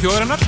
Þjóðarinnar. 0.00 0.39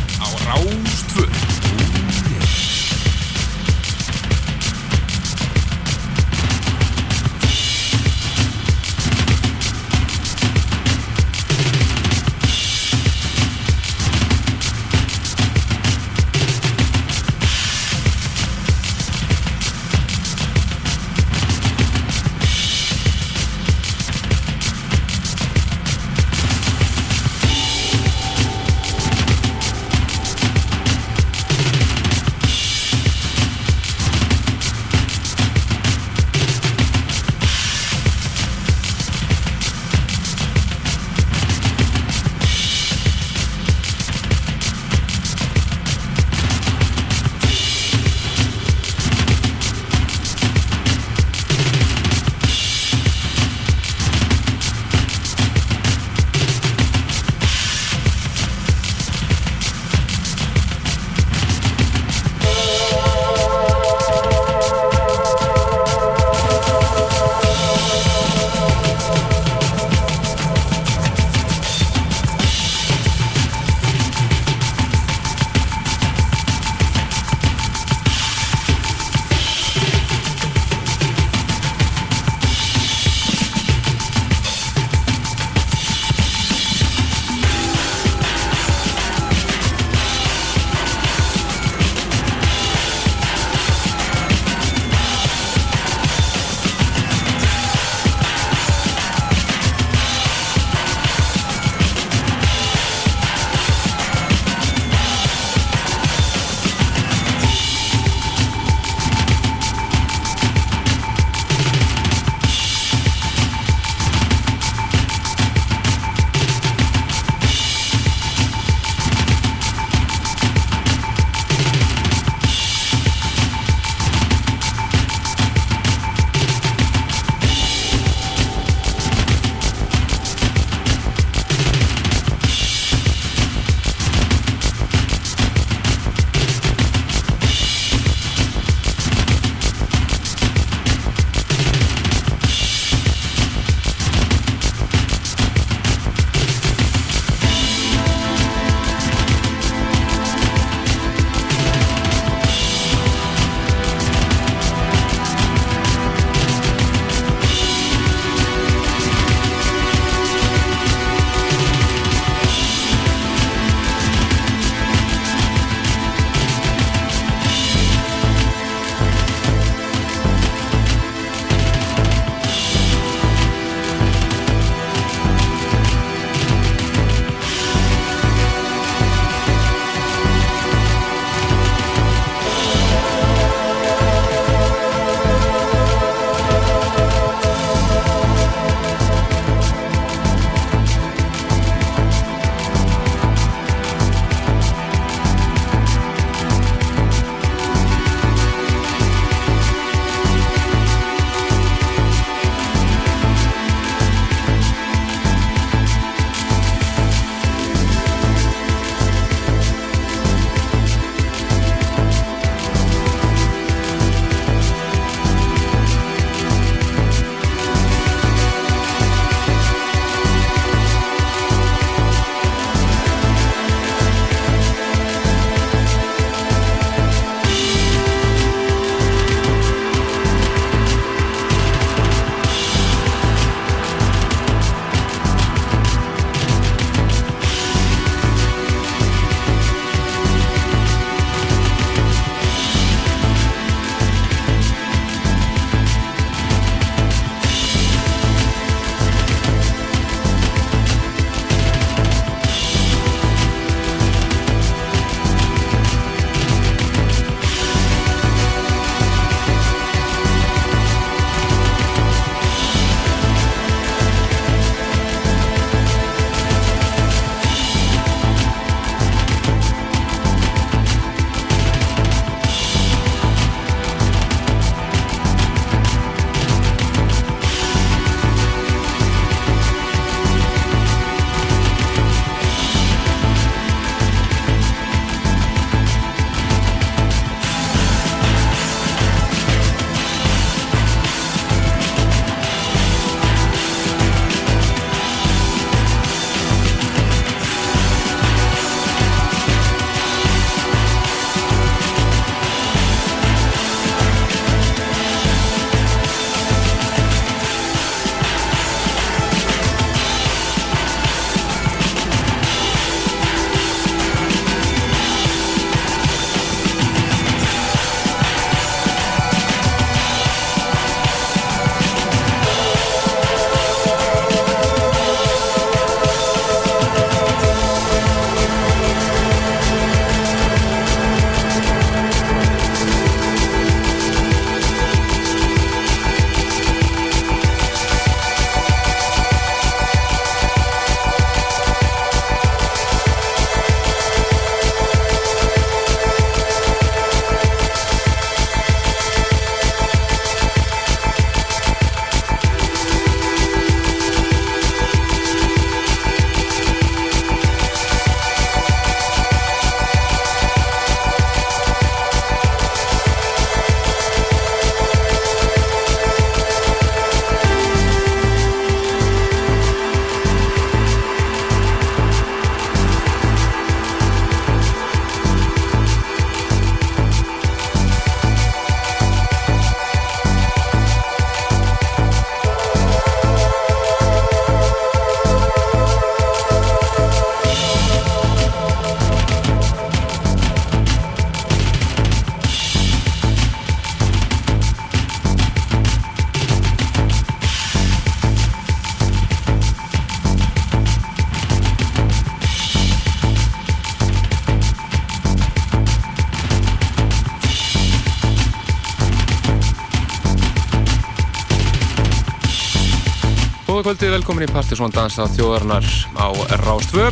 Kvöldi, 413.93 414.09
velkomin 414.09 414.47
í 414.47 414.49
Partiðsson 414.49 414.93
Dansa 414.95 415.27
þjóðarinnar 415.35 415.85
á 416.17 416.33
Rástvö. 416.63 417.11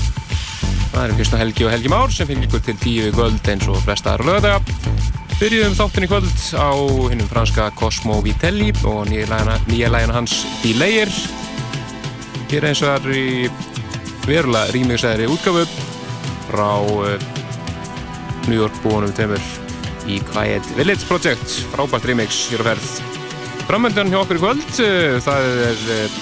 Það 0.94 1.02
er 1.02 1.10
Kristján 1.18 1.40
Helgi 1.42 1.66
og 1.66 1.72
Helgi 1.74 1.90
Már 1.92 2.12
sem 2.14 2.28
fylgir 2.28 2.46
ykkur 2.46 2.62
til 2.64 2.74
tíu 2.80 3.10
kvöld 3.12 3.50
eins 3.52 3.66
og 3.68 3.82
flesta 3.84 4.14
aðra 4.14 4.30
lögadaga. 4.30 4.62
Byrjuðum 5.36 5.76
þáttin 5.76 6.06
í 6.06 6.08
kvöld 6.08 6.46
á 6.56 6.72
hinnum 7.10 7.28
franska 7.28 7.66
Cosmo 7.76 8.16
Vitelli 8.24 8.70
og 8.88 9.10
nýja 9.10 9.90
lægina 9.92 10.16
hans 10.16 10.38
Delayer. 10.62 11.12
Hér 12.48 12.70
eins 12.70 12.80
og 12.80 12.88
það 12.88 13.10
er 13.10 13.20
í 13.20 13.28
verulega 14.24 14.72
rýmingsæðri 14.72 15.28
útgafu 15.36 15.68
frá 16.48 16.70
uh, 16.80 17.12
New 18.48 18.56
York 18.56 18.80
búinum 18.86 19.12
tveimur 19.12 19.44
í 20.08 20.22
Quiet 20.32 20.72
Village 20.80 21.04
Project. 21.12 21.60
Frábært 21.76 22.08
remix 22.08 22.46
hér 22.48 22.64
á 22.64 22.72
ferð. 22.72 22.90
Framöndan 23.68 24.08
hjá 24.08 24.22
okkur 24.24 24.40
í 24.40 24.44
kvöld, 24.48 24.68
uh, 24.80 25.20
það 25.28 25.54
er 25.68 25.88
uh, 26.00 26.20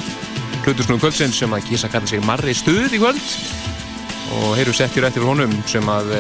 hlutusnúðu 0.68 1.00
kvöldsinn 1.06 1.32
sem 1.32 1.54
að 1.56 1.64
kýsa 1.70 1.88
að 1.88 1.94
kalla 1.96 2.10
sig 2.10 2.24
Marri 2.26 2.54
Stuð 2.56 2.92
í 2.92 3.00
kvöld. 3.00 3.32
Og 4.36 4.54
heyru 4.58 4.74
settir 4.76 5.06
eftir 5.08 5.24
honum 5.24 5.54
sem 5.70 5.88
að 5.88 6.12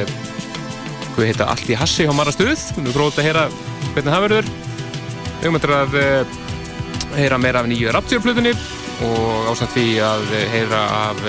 hvað 1.12 1.26
heita 1.26 1.48
Allt 1.52 1.68
í 1.68 1.76
Hassi 1.76 2.08
á 2.08 2.12
Marra 2.16 2.32
Stuð. 2.32 2.56
Við 2.56 2.80
erum 2.86 2.94
gróðið 2.96 3.20
að 3.20 3.28
heyra 3.28 3.46
hvernig 3.92 4.12
það 4.14 4.24
verður. 4.24 4.52
Við 5.42 5.58
eftir 5.58 5.74
að 5.76 5.98
heyra 7.18 7.40
meira 7.40 7.62
af 7.62 7.68
nýju 7.68 7.92
Rapture-plutunni 7.92 8.54
og 9.06 9.50
ásand 9.52 9.70
því 9.74 9.86
að 10.02 10.24
heyra 10.52 10.80
af 10.96 11.20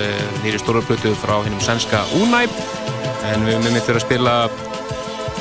nýri 0.44 0.60
stórarplutu 0.62 1.14
frá 1.22 1.36
hennum 1.44 1.62
sænska 1.62 2.02
Unæ 2.18 2.46
en 3.30 3.46
við 3.46 3.60
höfum 3.60 3.78
eftir 3.78 4.00
að 4.00 4.06
spila 4.06 4.36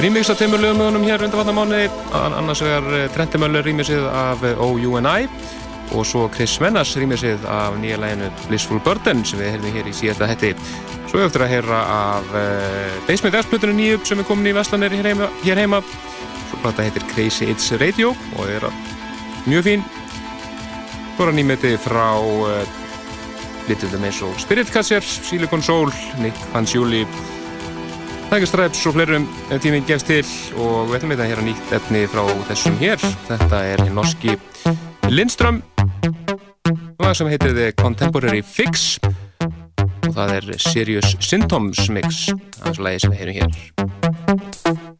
remix 0.03 0.31
af 0.31 0.39
teimur 0.41 0.61
lögum 0.63 0.83
með 0.83 0.91
honum 0.91 1.07
hér 1.09 1.25
undan 1.25 1.41
vatnamáni 1.41 1.85
annars 2.13 2.63
vegar 2.63 3.09
Trentimöller 3.15 3.65
remixið 3.67 4.05
af 4.11 4.45
OUNI 4.59 5.29
og 5.99 6.07
svo 6.07 6.29
Chris 6.31 6.61
Mennas 6.63 6.95
remixið 6.99 7.45
af 7.51 7.75
nýja 7.83 7.99
læginu 7.99 8.31
Blissful 8.47 8.81
Burden 8.85 9.25
sem 9.27 9.41
við 9.41 9.57
heyrðum 9.57 9.77
hér 9.79 9.91
í 9.91 9.97
síðasta 9.97 10.29
hætti 10.31 10.55
Svo 11.09 11.23
eftir 11.25 11.41
að 11.41 11.53
heyra 11.55 11.79
af 11.89 12.35
uh, 12.37 12.97
Basement 13.07 13.39
X-plutunum 13.39 13.79
nýjup 13.79 14.05
sem 14.05 14.21
er 14.21 14.27
komin 14.29 14.51
í 14.51 14.53
Vestlanir 14.53 14.93
hér 14.93 15.09
heima, 15.09 15.29
hér 15.41 15.63
heima. 15.63 15.81
Svo 16.51 16.59
plata 16.61 16.85
heitir 16.85 17.07
Crazy 17.15 17.49
It's 17.49 17.71
Radio 17.81 18.13
og 18.37 18.51
er 18.53 18.67
mjög 19.49 19.65
fín. 19.71 19.87
Svo 21.15 21.25
er 21.25 21.33
að 21.33 21.39
nýmeti 21.39 21.73
frá 21.81 22.11
uh, 22.21 22.61
litundum 23.71 24.05
eins 24.05 24.21
og 24.25 24.37
Spirit 24.43 24.69
Catcher, 24.73 25.05
Silicon 25.05 25.65
Soul, 25.65 25.95
Nick 26.21 26.37
Fanciulli, 26.53 27.07
Tiger 28.29 28.53
Stripes 28.53 28.85
og 28.85 28.99
fleirum 28.99 29.25
ef 29.49 29.65
tíminn 29.65 29.89
gefst 29.89 30.13
til 30.13 30.21
og 30.61 30.91
við 30.91 31.01
ætlum 31.01 31.17
að 31.17 31.25
heyra 31.31 31.49
nýtt 31.49 31.75
efni 31.81 32.05
frá 32.13 32.27
þessum 32.53 32.77
hér. 32.85 33.11
Þetta 33.31 33.65
er 33.73 33.87
norski 33.97 34.37
Lindström 35.09 35.65
það 37.07 37.17
sem 37.19 37.29
heitir 37.33 37.55
The 37.55 37.71
Contemporary 37.79 38.43
Fix. 38.43 38.99
Og 40.09 40.13
það 40.17 40.37
er 40.39 40.53
Serious 40.59 41.15
Symptoms 41.23 41.87
mix 41.95 42.29
af 42.35 42.71
þessu 42.71 42.87
lagi 42.89 43.05
sem 43.05 43.15
við 43.15 43.25
heyrum 43.25 43.43
hér 43.43 44.98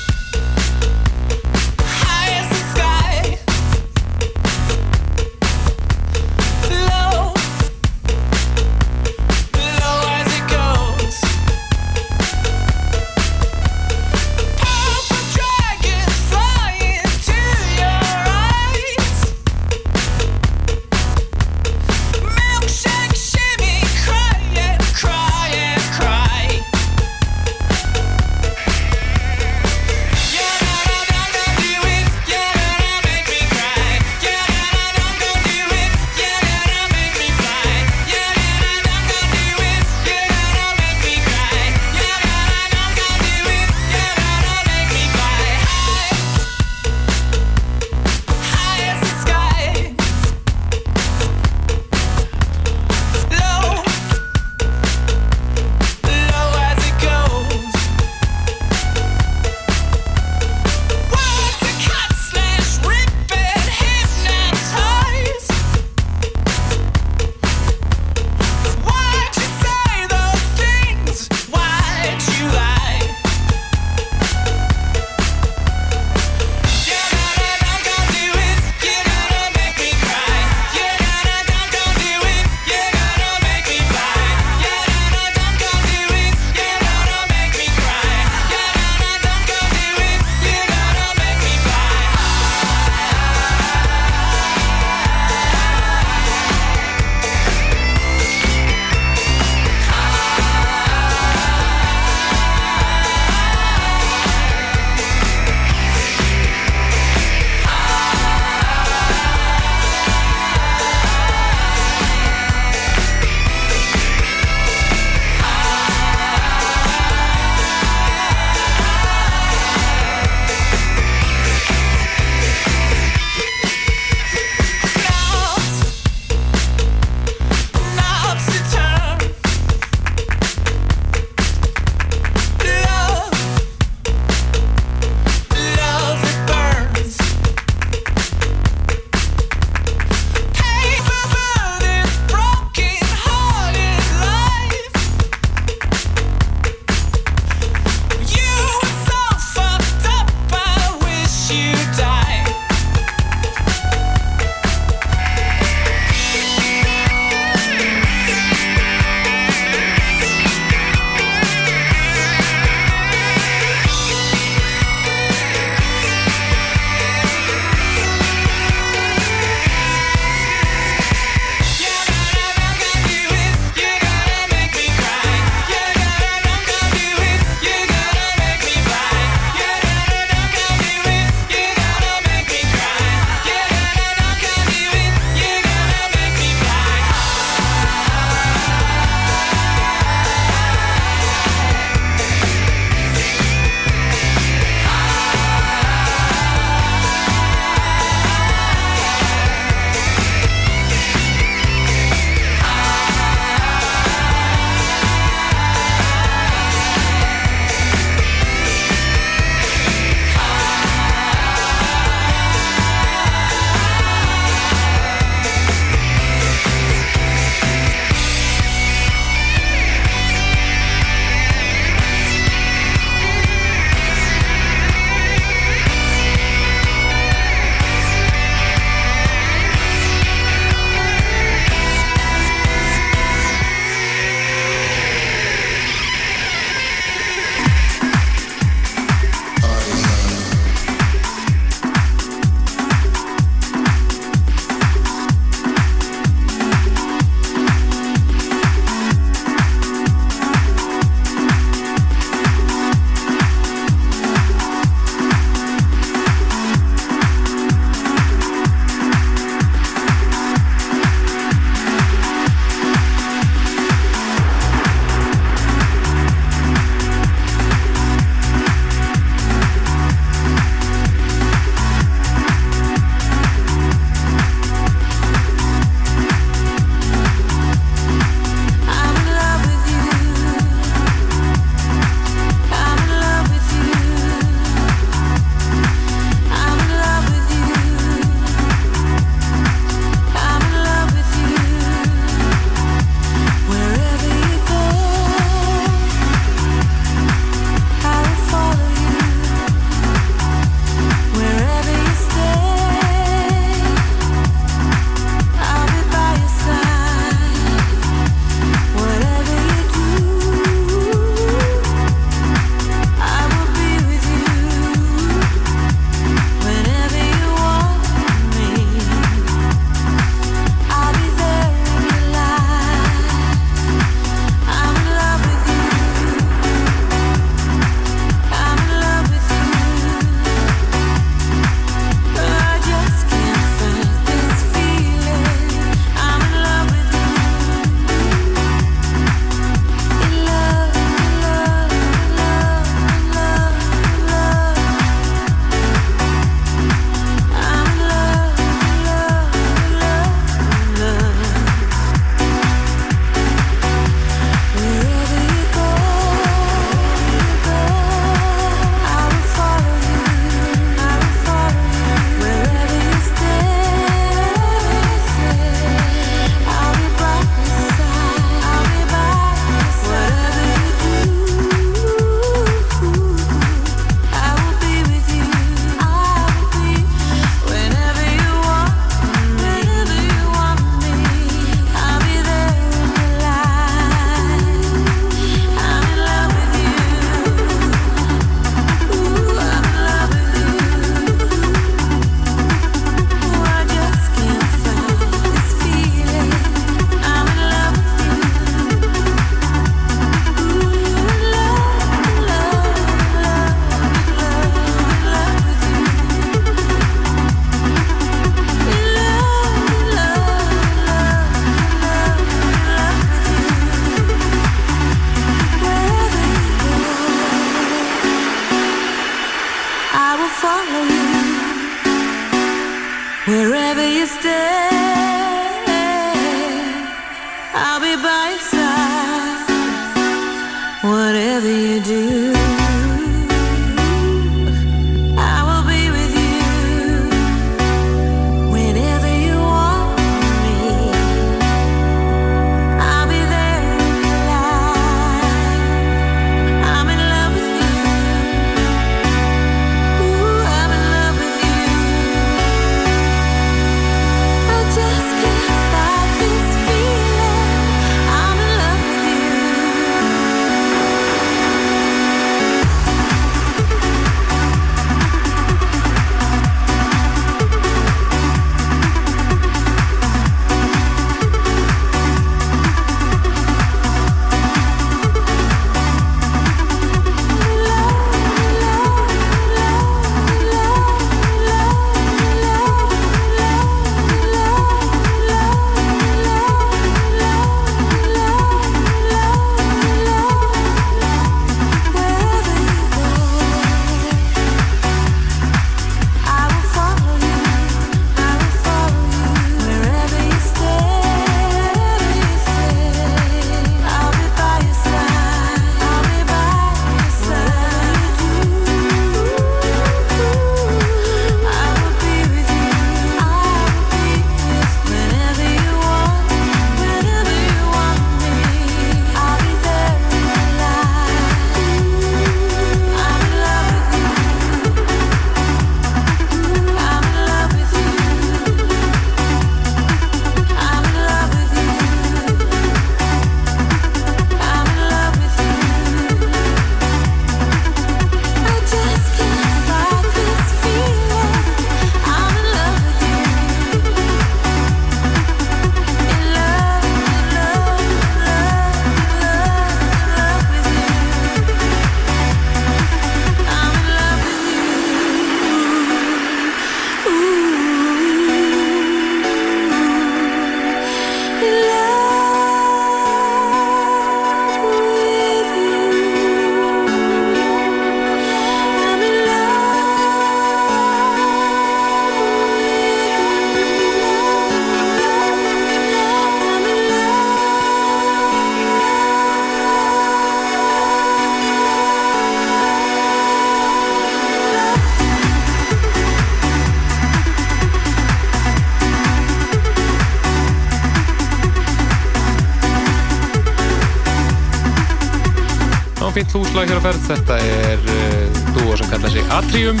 lag 596.76 596.90
hér 596.90 596.98
á 597.00 597.04
ferð. 597.08 597.22
Þetta 597.24 597.56
er 597.56 598.02
uh, 598.12 598.58
dúo 598.76 598.96
sem 599.00 599.08
kallar 599.08 599.30
sig 599.32 599.44
Atrium. 599.54 600.00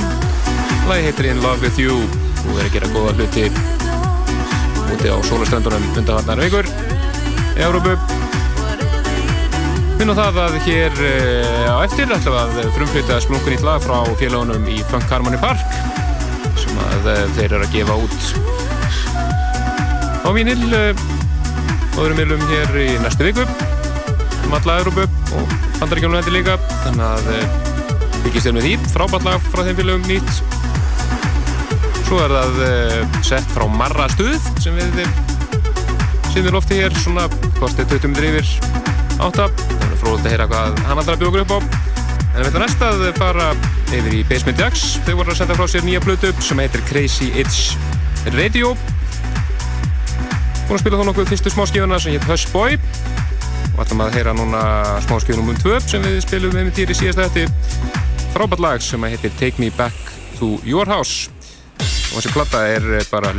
Lagi 0.90 1.06
heitir 1.06 1.28
In 1.30 1.38
Love 1.40 1.64
With 1.64 1.80
You 1.80 1.94
og 2.46 2.58
er 2.60 2.66
að 2.66 2.74
gera 2.74 2.90
góða 2.92 3.14
hluti 3.16 3.46
úti 4.92 5.08
á 5.08 5.16
sólaströndunum 5.24 5.86
undanvarnar 5.96 6.42
vikur 6.44 6.68
í 6.68 7.64
Európu. 7.64 7.96
Minn 9.96 10.12
á 10.12 10.20
það 10.20 10.40
að 10.44 10.58
hér 10.66 11.00
uh, 11.00 11.72
á 11.72 11.76
eftir 11.86 12.12
ætlum 12.12 12.36
að 12.42 12.60
frumflytja 12.76 13.22
splunkunýtt 13.24 13.64
lag 13.64 13.80
frá 13.80 14.04
félagunum 14.20 14.68
í 14.68 14.82
Funk 14.90 15.08
Harmony 15.08 15.40
Park 15.40 15.64
sem 16.60 16.76
að 16.90 17.08
uh, 17.14 17.22
þeir 17.38 17.56
eru 17.56 17.62
að 17.64 17.76
gefa 17.78 17.96
út 18.04 18.20
á 20.26 20.28
vínil 20.36 20.60
og 20.76 22.02
öðrum 22.04 22.20
viljum 22.20 22.50
hér 22.52 22.82
í 22.84 22.90
næstu 23.00 23.30
viku 23.30 23.48
um 24.44 24.58
alla 24.60 24.82
Európu 24.82 25.08
og 25.40 25.56
bandaríkjónu 25.80 26.18
hendur 26.18 26.34
líka. 26.34 26.56
Þannig 26.84 27.06
að 27.06 27.30
byggist 28.24 28.40
eh, 28.40 28.48
þér 28.48 28.56
með 28.56 28.66
því. 28.66 28.74
Frábært 28.92 29.26
lag 29.28 29.48
frá 29.52 29.62
þeim 29.66 29.78
félagum 29.80 30.06
nýtt. 30.10 30.30
Svo 32.06 32.20
er 32.22 32.36
það 32.36 32.60
uh, 32.62 33.16
sett 33.26 33.48
frá 33.50 33.64
Marra 33.66 34.06
stuð 34.12 34.36
sem 34.62 34.76
við 34.78 35.00
sem 36.36 36.44
við 36.44 36.52
lofti 36.52 36.76
hér 36.78 36.94
svona 37.00 37.24
kostið 37.56 37.96
20 37.96 38.12
minnir 38.12 38.26
yfir 38.28 38.50
átta. 39.24 39.48
Þannig 39.48 39.94
að 39.94 40.00
fróðilegt 40.02 40.26
að 40.26 40.34
heyra 40.34 40.48
hvað 40.50 40.82
hann 40.86 41.00
allra 41.00 41.16
bjókur 41.22 41.44
upp 41.46 41.54
á. 41.56 41.58
En 42.36 42.42
við 42.42 42.50
ætlum 42.50 42.64
næst 42.66 42.82
að 42.84 43.04
fara 43.16 43.48
yfir 43.96 44.18
í 44.18 44.20
Basement 44.28 44.60
Jacks. 44.60 44.84
Þau 45.06 45.14
voru 45.22 45.32
að 45.32 45.40
senda 45.40 45.56
frá 45.56 45.66
sér 45.72 45.86
nýja 45.86 46.02
blötu 46.04 46.34
sem 46.44 46.60
heitir 46.60 46.84
Crazy 46.90 47.30
Itch 47.40 47.72
Radio. 48.36 48.74
Að 50.66 50.82
spila 50.82 51.00
þá 51.00 51.08
nokkuð 51.08 51.32
fyrstu 51.32 51.54
smáskífuna 51.54 52.00
sem 52.02 52.16
heit 52.16 52.28
Hush 52.28 52.52
Boy 52.52 52.76
og 53.76 53.82
ætlum 53.84 54.00
að 54.06 54.14
heyra 54.16 54.32
núna 54.32 54.60
smáskjöfnum 55.04 55.50
um 55.52 55.58
tvö 55.60 55.76
sem 55.84 56.04
við 56.04 56.22
spilum 56.24 56.54
með 56.56 56.68
með 56.68 56.76
týri 56.78 56.96
síðast 56.96 57.20
eftir 57.26 57.50
frábært 58.32 58.62
lag 58.64 58.84
sem 58.84 59.04
heitir 59.04 59.34
Take 59.36 59.60
Me 59.60 59.68
Back 59.76 60.12
to 60.38 60.56
Your 60.64 60.88
House. 60.88 61.28
Og 62.12 62.22
þessi 62.22 62.32
platta 62.32 62.62
er 62.72 62.86
bara 63.10 63.34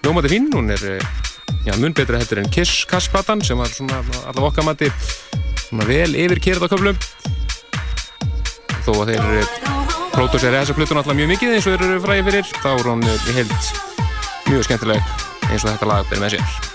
ljómati 0.00 0.32
fín, 0.32 0.48
hún 0.54 0.72
er 0.72 0.80
já, 1.66 1.74
mun 1.76 1.92
betra 1.92 2.20
heldur 2.22 2.40
en 2.40 2.48
Kiss 2.48 2.86
Kass-plattan 2.88 3.44
sem 3.44 3.60
var 3.60 3.68
svona 3.68 4.00
allavega 4.24 4.48
okkamatti 4.48 4.88
svona 5.66 5.88
vel 5.88 6.16
yfirkerð 6.16 6.64
á 6.64 6.72
köflum. 6.72 7.04
Þó 8.80 8.92
að 9.02 9.12
þeir 9.12 9.78
pródúsera 10.14 10.64
þessa 10.64 10.74
plötun 10.78 11.02
alltaf 11.02 11.16
mjög 11.16 11.34
mikið 11.34 11.54
eins 11.58 11.68
og 11.68 11.76
þeir 11.76 11.86
eru 11.90 12.02
fræði 12.06 12.26
fyrir 12.30 12.50
þá 12.64 12.72
er 12.72 12.90
hún 12.90 13.06
heilt 13.36 13.70
mjög 14.48 14.66
skemmtileg 14.66 15.14
eins 15.50 15.62
og 15.64 15.72
þetta 15.72 15.92
lag 15.92 16.10
ber 16.10 16.24
með 16.24 16.38
sér 16.38 16.69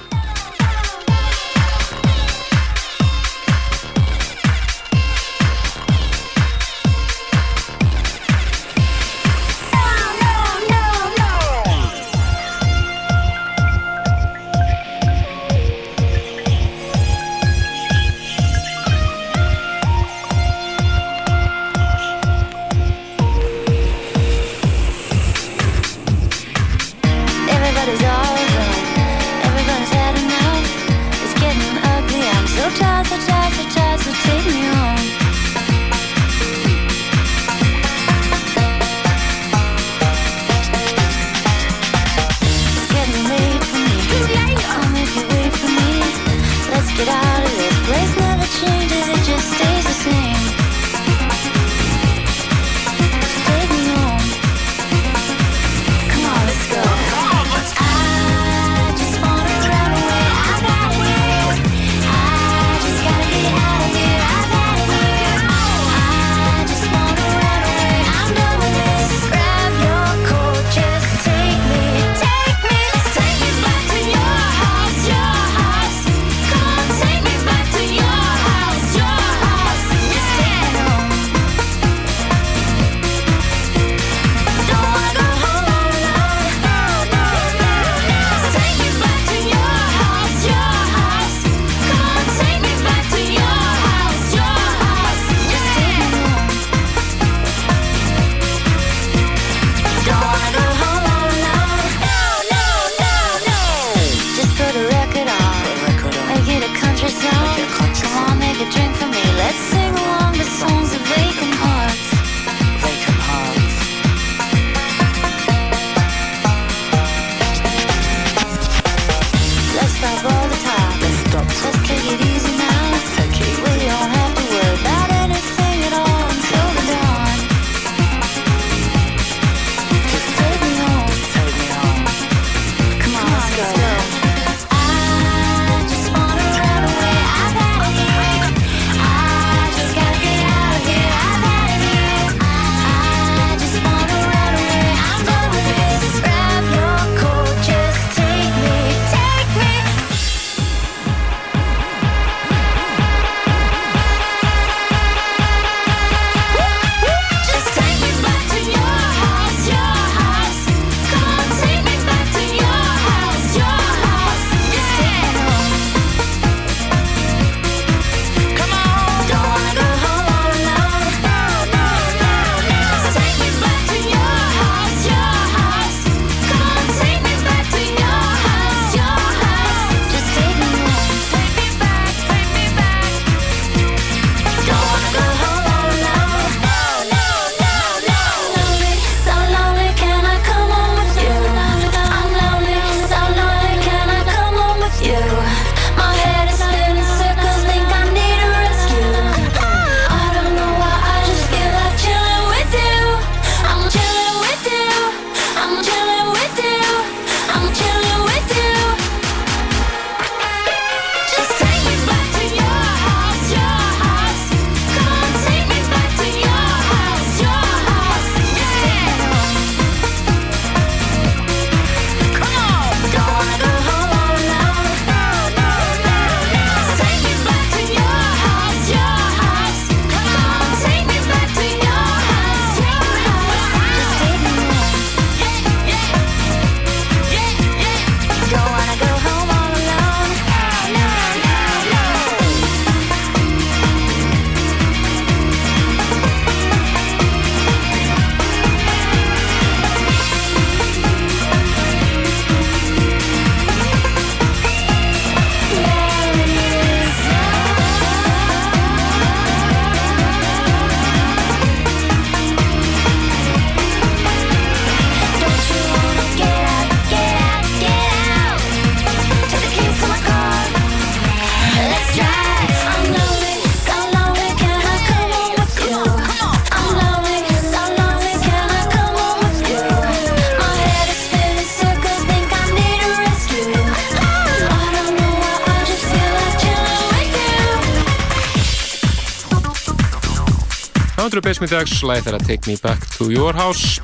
Ultra 291.55 291.67
Basement 291.69 291.87
Dags, 291.87 292.01
læð 292.03 292.25
þeirra 292.25 292.39
Take 292.43 292.67
Me 292.67 292.73
Back 292.83 293.05
to 293.15 293.29
Your 293.31 293.55
House. 293.55 294.01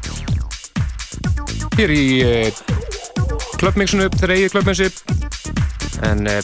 Hér 1.76 1.92
í 1.92 2.04
uh, 2.24 2.62
klubbmixinu, 3.60 4.06
þeirra 4.14 4.38
eigið 4.38 4.54
klubbmixi 4.54 4.88
en 6.08 6.24
uh, 6.32 6.40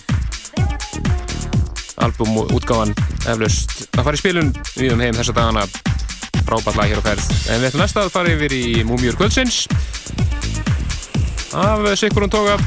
albumútgáðan 2.04 2.92
eflaust 3.24 3.88
að 3.96 4.04
fara 4.04 4.20
í 4.20 4.20
spilun. 4.20 4.52
Við 4.76 4.98
um 4.98 5.06
heim 5.06 5.16
þessa 5.16 5.38
dagana. 5.38 5.64
Frábært 6.42 6.76
lag 6.76 6.92
hér 6.92 7.00
á 7.00 7.08
ferð. 7.08 7.32
En 7.54 7.64
við 7.64 7.70
ætlum 7.70 7.86
næsta 7.86 8.04
að 8.04 8.14
fara 8.18 8.36
yfir 8.36 8.60
í 8.60 8.64
Múmiur 8.90 9.16
Kvöldsins. 9.16 9.64
Af 11.56 11.88
Sigurðun 12.04 12.36
Tóga 12.36 12.60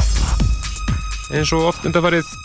eins 1.36 1.52
og 1.52 1.74
oft 1.74 1.84
undarfarið 1.84 2.39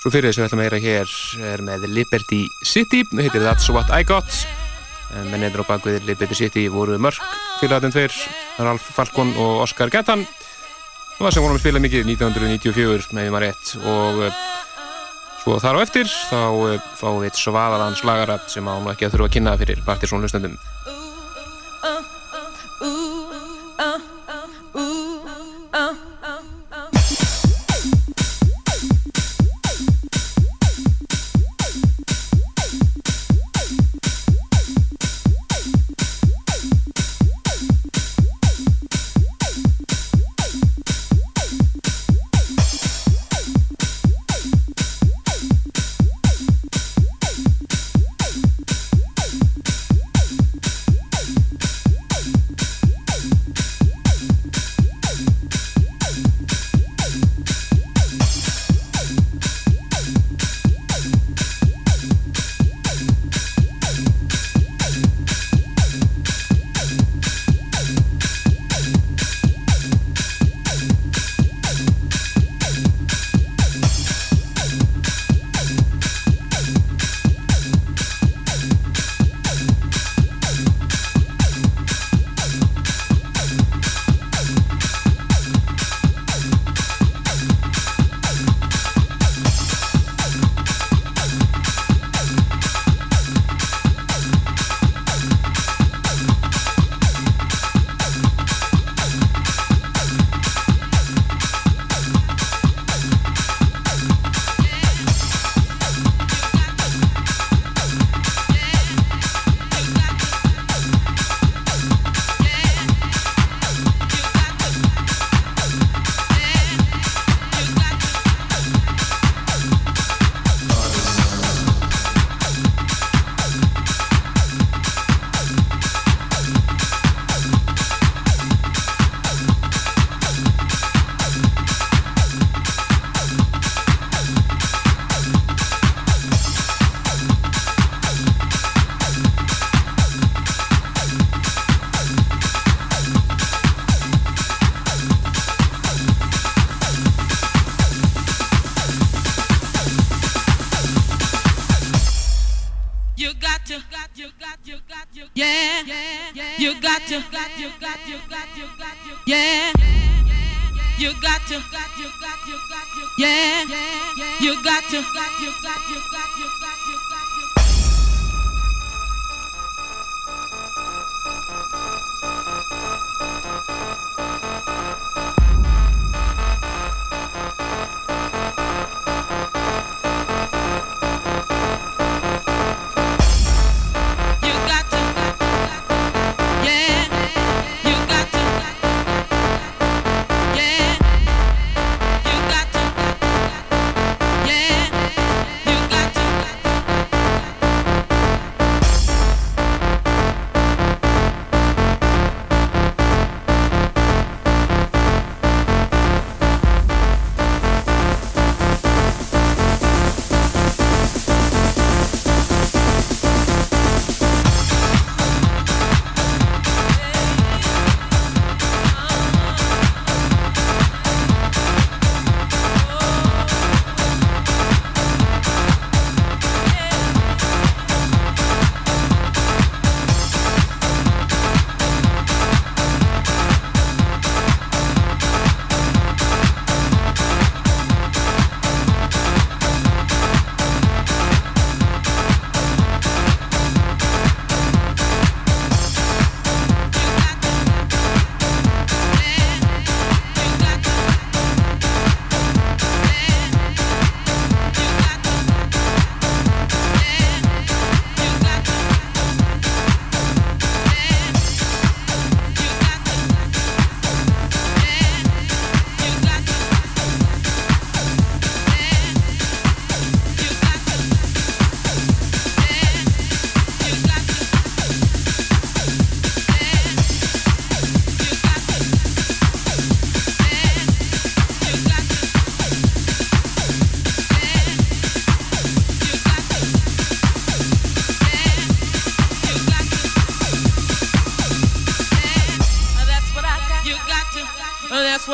Svo 0.00 0.08
fyrir 0.08 0.30
þess 0.30 0.38
að 0.38 0.42
við 0.42 0.48
ætlum 0.48 0.60
að 0.60 0.66
heyra 0.66 0.78
hér 0.80 1.10
er 1.50 1.62
með 1.66 1.82
Liberty 1.92 2.40
City, 2.64 3.02
það 3.10 3.26
heitir 3.26 3.42
That's 3.44 3.68
What 3.68 3.90
I 3.92 4.06
Got. 4.08 4.30
En 5.12 5.28
mennendur 5.28 5.66
á 5.66 5.70
bakvið 5.74 6.06
Liberty 6.08 6.38
City 6.38 6.62
voru 6.72 6.96
mörg 6.96 7.20
fyrirhættin 7.60 7.92
tveir, 7.92 8.14
Ralf 8.62 8.86
Falkon 8.96 9.34
og 9.36 9.66
Oskar 9.66 9.92
Gettan 9.92 10.24
og 10.24 11.26
það 11.26 11.34
sem 11.34 11.44
vorum 11.44 11.58
að 11.58 11.64
spila 11.66 11.84
mikið 11.84 12.08
1994 12.14 13.12
með 13.18 13.28
maður 13.34 13.44
rétt. 13.44 13.74
Og 13.82 14.24
uh, 14.24 14.42
svo 15.42 15.60
þar 15.60 15.76
á 15.76 15.84
eftir 15.84 16.08
þá 16.08 16.40
uh, 16.48 16.90
fáum 16.96 17.20
við 17.20 17.36
svaðalans 17.42 18.00
lagara 18.08 18.40
sem 18.48 18.64
án 18.64 18.86
og 18.86 18.94
ekki 18.94 19.10
að 19.10 19.18
þurfa 19.18 19.28
að 19.28 19.36
kynna 19.36 19.58
fyrir 19.60 19.84
partysónlustendum 19.84 20.56
Oh, 20.56 20.64
that's 20.64 20.79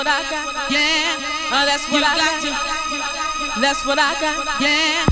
what 0.07 0.15
I 0.15 0.31
got. 0.31 0.71
Yeah. 0.71 1.17
Oh, 1.51 1.67
that's 1.67 1.91
what 1.91 2.03
I 2.05 2.17
got. 2.17 3.61
That's 3.61 3.85
what 3.85 3.99
I 3.99 4.15
got. 4.21 4.61
Yeah. 4.61 5.06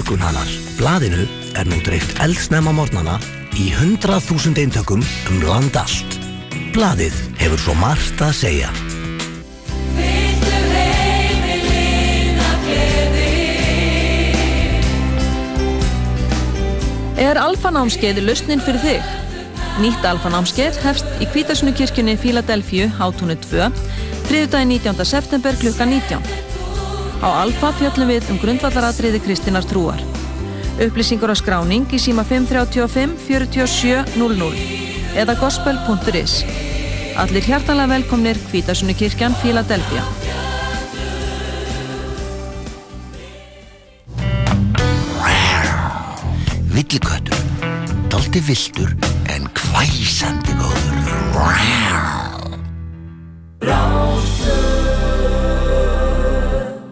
Morgunhanar. 0.00 0.48
Blaðinu 0.78 1.26
er 1.58 1.68
nú 1.68 1.76
dreift 1.84 2.16
eldsnæma 2.24 2.72
mornana 2.72 3.18
í 3.52 3.68
100.000 3.74 4.56
eintökum 4.56 5.02
um 5.28 5.42
land 5.44 5.76
allt. 5.76 6.16
Blaðið 6.72 7.16
hefur 7.40 7.60
svo 7.60 7.74
margt 7.76 8.22
að 8.24 8.32
segja. 8.38 8.70
Er 17.20 17.36
alfanámskeið 17.36 18.22
lausnin 18.24 18.62
fyrir 18.64 18.80
þig? 18.80 19.16
Nýtt 19.80 20.06
alfanámskeið 20.08 20.80
hefst 20.84 21.20
í 21.20 21.28
Kvítasunukirkjunni 21.28 22.16
Fíladelfju 22.20 22.88
hátúnu 22.96 23.36
2, 23.44 23.68
þriðdagi 24.30 24.70
19. 24.80 25.04
september 25.04 25.60
klukka 25.60 25.84
19. 25.84 26.49
Á 27.20 27.28
Alfa 27.44 27.68
fjöllum 27.76 28.08
við 28.08 28.30
um 28.32 28.38
grundvallaratriði 28.40 29.20
Kristínar 29.20 29.66
trúar. 29.68 30.00
Upplýsingur 30.80 31.28
á 31.28 31.36
skráning 31.36 31.84
í 31.92 31.98
síma 32.00 32.24
535 32.24 33.12
47 33.28 34.16
00 34.16 34.48
eða 35.20 35.36
gospel.is. 35.36 36.40
Allir 37.20 37.44
hjartalega 37.44 37.92
velkomnir 37.92 38.40
Kvítasunni 38.48 38.96
kirkjan 38.96 39.36
Fíladelfia. 39.42 40.00
Villiköttur, 46.72 47.36
daldi 48.08 48.40
viltur 48.48 48.96
en 49.28 49.44
hvæsandi 49.60 50.56
góður. 50.56 52.29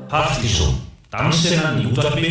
Partíson, 0.09 0.72
dansinnan 1.12 1.82
í 1.82 1.90
útvarfi 1.90 2.30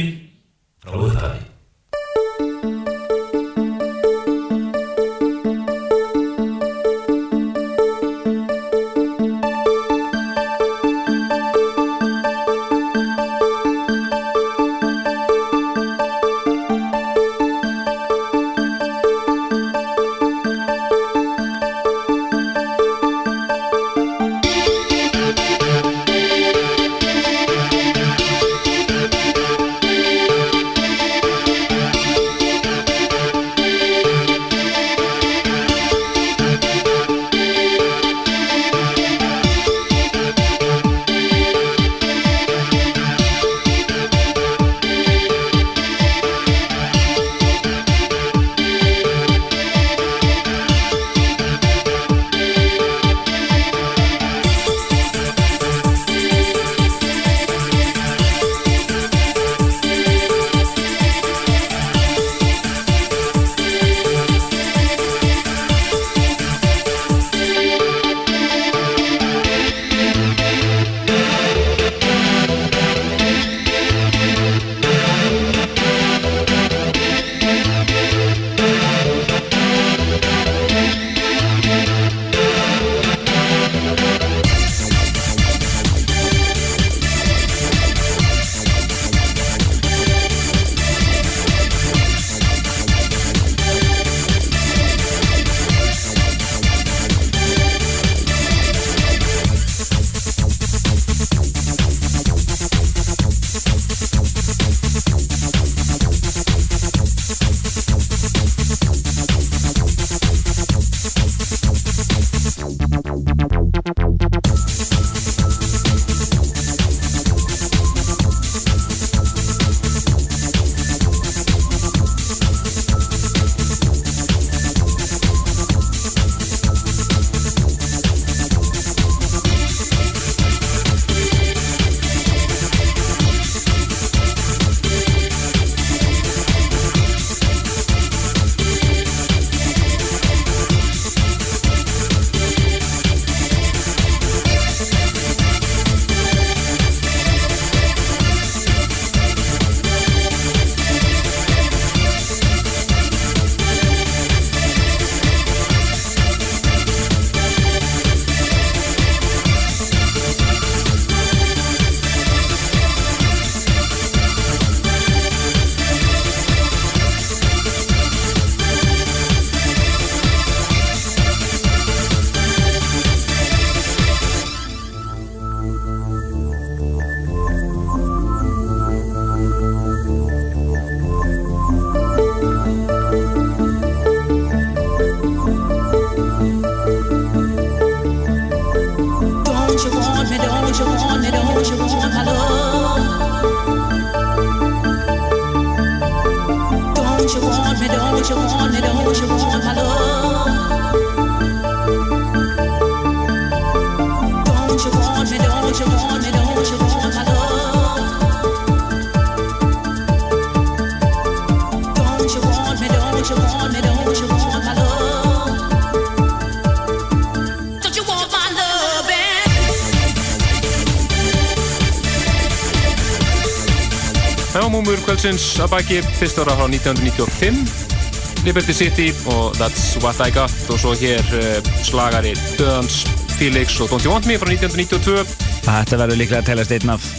Múmur 224.88 225.02
kvöldsins 225.04 225.44
að 225.60 225.74
baki 225.74 225.96
fyrst 226.16 226.38
ára 226.40 226.54
frá 226.56 226.64
1995 226.64 228.46
Liberty 228.46 228.72
City 228.72 229.08
og 229.34 229.58
That's 229.60 229.98
What 230.00 230.22
I 230.24 230.32
Got 230.32 230.54
og 230.72 230.80
svo 230.80 230.94
hér 230.96 231.20
uh, 231.36 231.58
slagari 231.84 232.32
Döðans, 232.56 233.02
Felix 233.34 233.76
og 233.84 233.92
Don't 233.92 234.08
You 234.08 234.14
Want 234.14 234.30
Me 234.32 234.38
frá 234.40 234.48
1992 234.54 235.26
Þetta 235.66 236.00
verður 236.00 236.22
líklega 236.22 236.40
að 236.40 236.48
telast 236.54 236.72
einn 236.78 236.94
af 236.94 237.10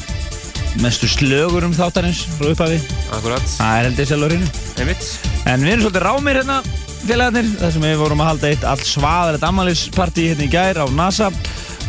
mestu 0.80 1.10
slögur 1.12 1.68
um 1.68 1.76
þáttarins 1.76 2.22
frá 2.38 2.54
upphafi. 2.54 2.80
Akkurat 3.18 3.52
Það 3.58 3.82
er 3.82 3.90
heldur 3.90 4.10
selurinn 4.14 4.48
Einmitt. 4.78 5.12
En 5.44 5.60
við 5.60 5.74
erum 5.74 5.84
svolítið 5.84 6.06
rámir 6.08 6.40
hérna 6.40 6.58
félagarnir 7.02 7.52
þar 7.60 7.76
sem 7.76 7.86
við 7.90 8.00
vorum 8.06 8.24
að 8.24 8.32
halda 8.32 8.54
eitt 8.54 8.66
all 8.72 8.80
svaðalegt 8.94 9.48
ammaliðsparti 9.52 10.30
hérna 10.32 10.48
í 10.48 10.52
gær 10.56 10.80
á 10.80 10.86
NASA. 10.88 11.28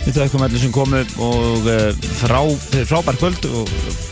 Við 0.04 0.20
þaukum 0.26 0.44
allir 0.44 0.68
sem 0.68 0.76
komu 0.76 1.08
og 1.24 1.72
uh, 1.72 2.08
frá, 2.20 2.42
frábær 2.84 3.24
kvöld 3.24 3.48
og 3.54 4.09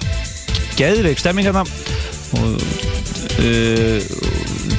geðveik 0.78 1.21
stemming 1.21 1.47
hérna. 1.47 1.65
Og 2.38 2.57
uh, 3.39 3.99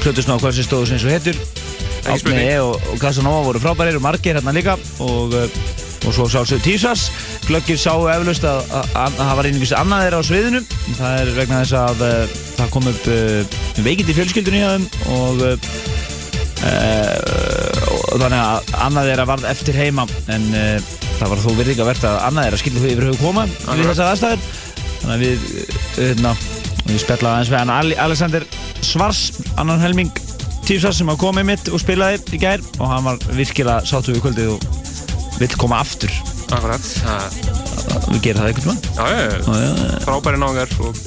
plötusná 0.03 0.37
hvað 0.39 0.59
sem 0.59 0.67
stóðu 0.67 0.91
sem 0.91 1.01
svo 1.01 1.11
hettur 1.11 1.37
Átni 2.09 2.37
E 2.45 2.57
og, 2.61 2.79
og 2.93 2.99
Casanova 3.01 3.43
voru 3.45 3.61
frábærir 3.61 3.97
og 3.99 4.03
margir 4.05 4.37
hérna 4.37 4.53
líka. 4.55 4.77
Og, 5.03 5.33
uh, 5.35 5.45
og 6.07 6.13
svo 6.15 6.29
sálsögðu 6.31 6.63
Tísas. 6.63 7.09
Glöggir 7.49 7.77
sáu 7.77 8.07
eflaust 8.09 8.45
að, 8.47 8.61
að, 8.71 8.93
að 9.03 9.17
það 9.19 9.35
var 9.39 9.49
einhvers 9.49 9.73
annað 9.77 10.03
þeirra 10.05 10.21
á 10.21 10.29
sviðinu. 10.29 10.61
Það 10.99 11.17
er 11.19 11.33
vegna 11.37 11.61
þess 11.63 11.75
að 11.81 12.05
uh, 12.05 12.37
það 12.59 12.71
kom 12.75 12.89
upp 12.93 13.09
uh, 13.11 13.59
veikind 13.83 14.13
í 14.13 14.17
fjölskyldunni 14.19 14.63
hjá 14.63 14.71
þeim 14.75 14.87
og, 15.17 15.43
og 16.59 18.15
þannig 18.19 18.39
að 18.39 18.73
annað 18.85 19.11
þeirra 19.11 19.27
varð 19.29 19.45
eftir 19.51 19.77
heima. 19.79 20.07
En 20.31 20.49
það 21.19 21.31
var 21.33 21.43
þó 21.43 21.49
virðingavert 21.59 22.07
að 22.07 22.17
annað 22.29 22.47
þeirra 22.47 22.61
skildi 22.63 22.81
þau 22.81 22.89
yfir 22.93 23.07
höfu 23.09 23.21
koma 23.21 23.45
við 23.49 23.87
þessar 23.89 24.11
aðstæður 24.13 24.43
þannig 25.03 25.13
að 25.15 25.23
við, 25.25 25.45
hérna, 25.97 26.33
við 26.85 26.99
spellaði 27.03 27.31
aðeins 27.35 27.53
við 27.53 27.59
hann. 27.61 27.93
Alexander 28.07 28.47
Svars, 28.85 29.21
annan 29.59 29.83
helming 29.83 30.11
Tífsars 30.69 30.99
sem 31.01 31.09
hafa 31.09 31.23
komið 31.23 31.47
mitt 31.49 31.69
og 31.73 31.81
spilaði 31.81 32.19
í 32.37 32.41
gær. 32.41 32.61
Og 32.77 32.91
hann 32.91 33.07
var 33.07 33.23
virkilega 33.33 33.81
sáttu 33.89 34.13
við 34.13 34.27
kvöldið 34.27 34.51
og 34.53 35.39
vill 35.39 35.55
koma 35.57 35.79
aftur. 35.81 36.13
Akkurat 36.49 36.85
Við 38.09 38.21
gerum 38.25 38.41
það 38.41 38.49
einhvern 38.49 38.69
veginn 38.69 38.81
Já, 38.97 39.05
já, 39.13 39.63
já. 39.63 39.97
Frábæri 40.05 40.39
náðungar 40.41 40.71
og 40.85 41.01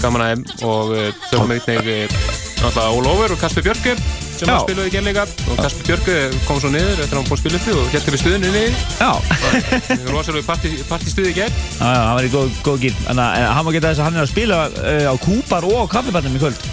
gaman 0.00 0.24
aðeim 0.24 0.44
og 0.68 0.92
þau 1.28 1.36
komið 1.42 1.68
einnig 1.74 2.18
náttúrulega 2.60 2.96
Ólófur 2.96 3.34
og 3.36 3.40
Kasper 3.40 3.64
Björke 3.64 3.96
sem 4.40 4.50
var 4.50 4.64
spiluð 4.64 4.88
í 4.88 4.94
gerleika 4.94 5.26
og 5.28 5.60
Kasper 5.60 5.88
Björke 5.90 6.18
kom 6.48 6.60
svo 6.62 6.72
niður 6.72 7.04
eftir 7.04 7.14
að 7.14 7.20
hann 7.20 7.28
búið 7.30 7.42
spiluð 7.42 7.60
uppi 7.60 7.76
og 7.76 7.90
hérstu 7.94 8.14
við 8.14 8.22
stuðinu 8.24 8.52
niður 8.54 8.74
var 9.00 10.14
rosalega 10.14 10.58
partístuði 10.90 11.32
í 11.32 11.36
gerð 11.36 11.60
Já, 11.80 11.86
já, 11.86 12.00
hann 12.06 12.16
var 12.18 12.28
í 12.28 12.32
góð, 12.32 12.52
góð 12.66 12.84
gíl 12.86 12.94
en 13.10 13.20
hann 13.20 13.66
má 13.66 13.72
geta 13.74 13.90
þess 13.90 14.02
að 14.02 14.08
hann 14.08 14.18
er 14.18 14.24
að 14.24 14.32
spila 14.32 14.60
uh, 14.70 15.06
á 15.10 15.14
kúpar 15.20 15.66
og 15.68 15.76
á 15.84 15.92
kaffibarnum 15.92 16.36
í 16.36 16.40
kvöld. 16.42 16.64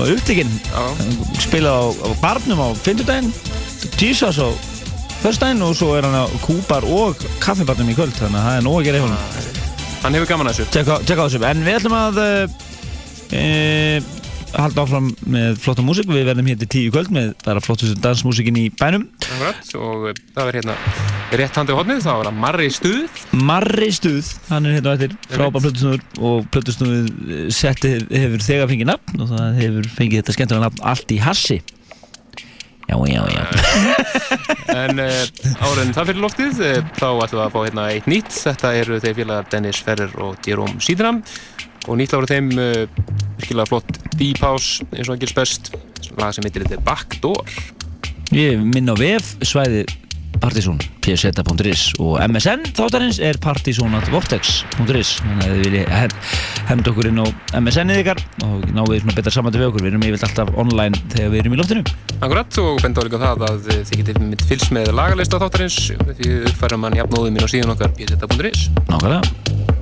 Og 0.00 0.12
upptíkinn 0.14 0.52
spila 1.40 1.72
á, 1.72 1.82
á 1.88 2.08
barnum 2.22 2.60
á 2.60 2.68
fymtudaginn 2.76 3.32
tísas 4.00 4.40
á 4.40 4.48
fyrstdaginn 5.20 5.64
og 5.64 5.76
svo 5.76 5.92
er 5.96 6.08
hann 6.08 6.16
á 6.16 6.26
kúpar 6.44 6.86
og 6.88 7.20
kaffibarnum 7.42 7.92
í 7.92 7.96
kvöld. 7.98 8.16
Þannig 8.18 8.40
að 8.40 8.48
það 8.48 8.58
er 8.58 8.66
nóg 8.66 8.78
að 8.80 8.86
gera 8.88 9.00
í 9.00 9.04
honum. 9.04 9.20
Hann 10.00 10.16
hefur 10.16 10.30
gaman 10.32 10.50
að 10.50 10.60
þessu. 10.60 10.70
Tjekka 10.76 11.20
á 11.20 11.26
þessu, 11.26 11.42
en 11.50 11.66
við 11.66 11.78
ætlum 11.80 11.98
að 11.98 12.22
uh, 12.24 12.46
halda 14.56 14.84
áfram 14.84 15.08
með 15.30 15.58
flotta 15.62 15.84
músik 15.84 16.08
við 16.10 16.26
verðum 16.28 16.48
hérna 16.50 16.64
til 16.64 16.70
tíu 16.74 16.92
kvöld 16.94 17.10
með 17.14 17.32
bara 17.44 17.62
flottustu 17.62 17.98
dansmúsikin 18.02 18.58
í 18.58 18.66
bænum. 18.74 19.06
Akkurat, 19.26 19.72
og 19.78 20.06
það 20.34 20.48
verður 20.48 20.58
hérna 20.58 20.76
rétt 21.40 21.58
handið 21.60 21.78
hodnið, 21.78 22.00
það 22.04 22.22
verður 22.22 22.38
Marri 22.44 22.68
Stuð. 22.74 23.18
Marri 23.50 23.90
Stuð, 23.94 24.30
hann 24.50 24.66
er 24.66 24.78
hérna 24.78 24.94
á 24.94 24.96
eftir 24.96 25.16
frábær 25.30 25.66
plötusnúður 25.66 26.24
og 26.30 26.48
plötusnúður 26.54 27.52
setti 27.54 27.92
hefur 28.08 28.46
þegar 28.46 28.72
fengið 28.72 28.90
nafn 28.90 29.22
og 29.24 29.30
það 29.34 29.60
hefur 29.60 29.92
fengið 29.98 30.22
þetta 30.22 30.38
skemmtilega 30.38 30.66
nafn 30.66 30.88
allt 30.92 31.14
í 31.14 31.20
hassi. 31.22 31.60
Já, 32.90 32.96
já, 33.06 33.22
já. 33.30 33.42
En 34.70 34.98
uh, 35.02 35.24
áriðin 35.62 35.94
það 35.94 36.08
fyrir 36.10 36.22
loftið 36.24 36.60
þá 36.98 37.06
ætlum 37.06 37.38
við 37.38 37.42
að 37.44 37.52
fá 37.54 37.58
hérna 37.60 37.86
eitt 37.94 38.06
nýtt. 38.10 38.30
Þetta 38.34 38.70
eru 38.80 38.98
þeir 39.02 39.16
félagar 39.18 39.48
Dennis 39.50 39.82
Ferrer 39.86 40.14
og 40.22 40.46
Jerome 40.46 40.82
Sídram 40.82 41.20
og 41.90 41.98
nýtt 41.98 42.14
ára 42.14 42.30
þeim 42.30 42.52
uh, 42.54 42.84
virkilega 43.40 43.70
flott 43.70 43.98
Deep 44.16 44.42
House 44.44 44.86
eins 44.94 45.08
og 45.08 45.16
það 45.16 45.24
gerst 45.24 45.40
best. 45.40 45.72
Lag 46.18 46.34
sem 46.34 46.46
heitir 46.46 46.66
þetta 46.66 46.82
Backdoor. 46.86 47.58
Ég 48.34 48.62
minn 48.62 48.90
á 48.90 48.94
VF 48.94 49.34
svæði 49.46 49.84
Partizón, 50.40 50.78
pseta.is 51.04 51.82
og 52.00 52.14
MSN 52.24 52.62
þáttarins 52.76 53.18
er 53.20 53.36
partizonatvortex.is 53.44 55.10
þannig 55.18 55.42
að 55.44 55.50
þið 55.50 55.64
viljið 55.66 56.14
henda 56.70 56.92
okkur 56.92 57.08
inn 57.10 57.20
á 57.20 57.26
MSN-ið 57.58 58.00
ykkar 58.04 58.22
og 58.46 58.64
náðu 58.70 58.94
því 58.94 59.00
svona 59.02 59.16
betra 59.18 59.34
samvættu 59.34 59.60
við 59.60 59.68
okkur. 59.68 59.84
Við 59.84 59.92
erum 59.92 60.06
yfirlega 60.06 60.30
alltaf 60.30 60.54
online 60.62 61.02
þegar 61.12 61.34
við 61.34 61.42
erum 61.42 61.56
í 61.56 61.60
loftinu. 61.60 61.84
Akkurat 62.20 62.62
og 62.62 62.80
benda 62.84 63.04
á 63.04 63.06
líka 63.08 63.22
það 63.26 63.44
að 63.50 63.68
þið 63.90 64.00
getið 64.00 64.22
mitt 64.30 64.46
fylgst 64.48 64.72
með 64.78 64.94
lagarlista 64.96 65.42
þáttarins. 65.42 65.82
Því 66.14 66.32
uppfæra 66.46 66.80
mann 66.80 66.96
jafnóðum 67.00 67.36
inn 67.36 67.44
á 67.44 67.52
síðan 67.52 67.76
okkar 67.76 67.92
pseta.is 67.98 68.70
Nákvæmlega 68.86 69.79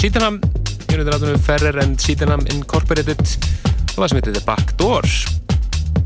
Sydenham. 0.00 0.40
Undir 0.86 1.08
rættunum 1.12 1.42
Ferrer 1.42 1.80
and 1.82 1.98
Sydenham 2.00 2.44
Incorporated. 2.54 3.20
Og 3.96 3.98
það 4.04 4.08
sem 4.12 4.18
heitir 4.20 4.36
The 4.36 4.44
Back 4.46 4.76
Door 4.80 5.06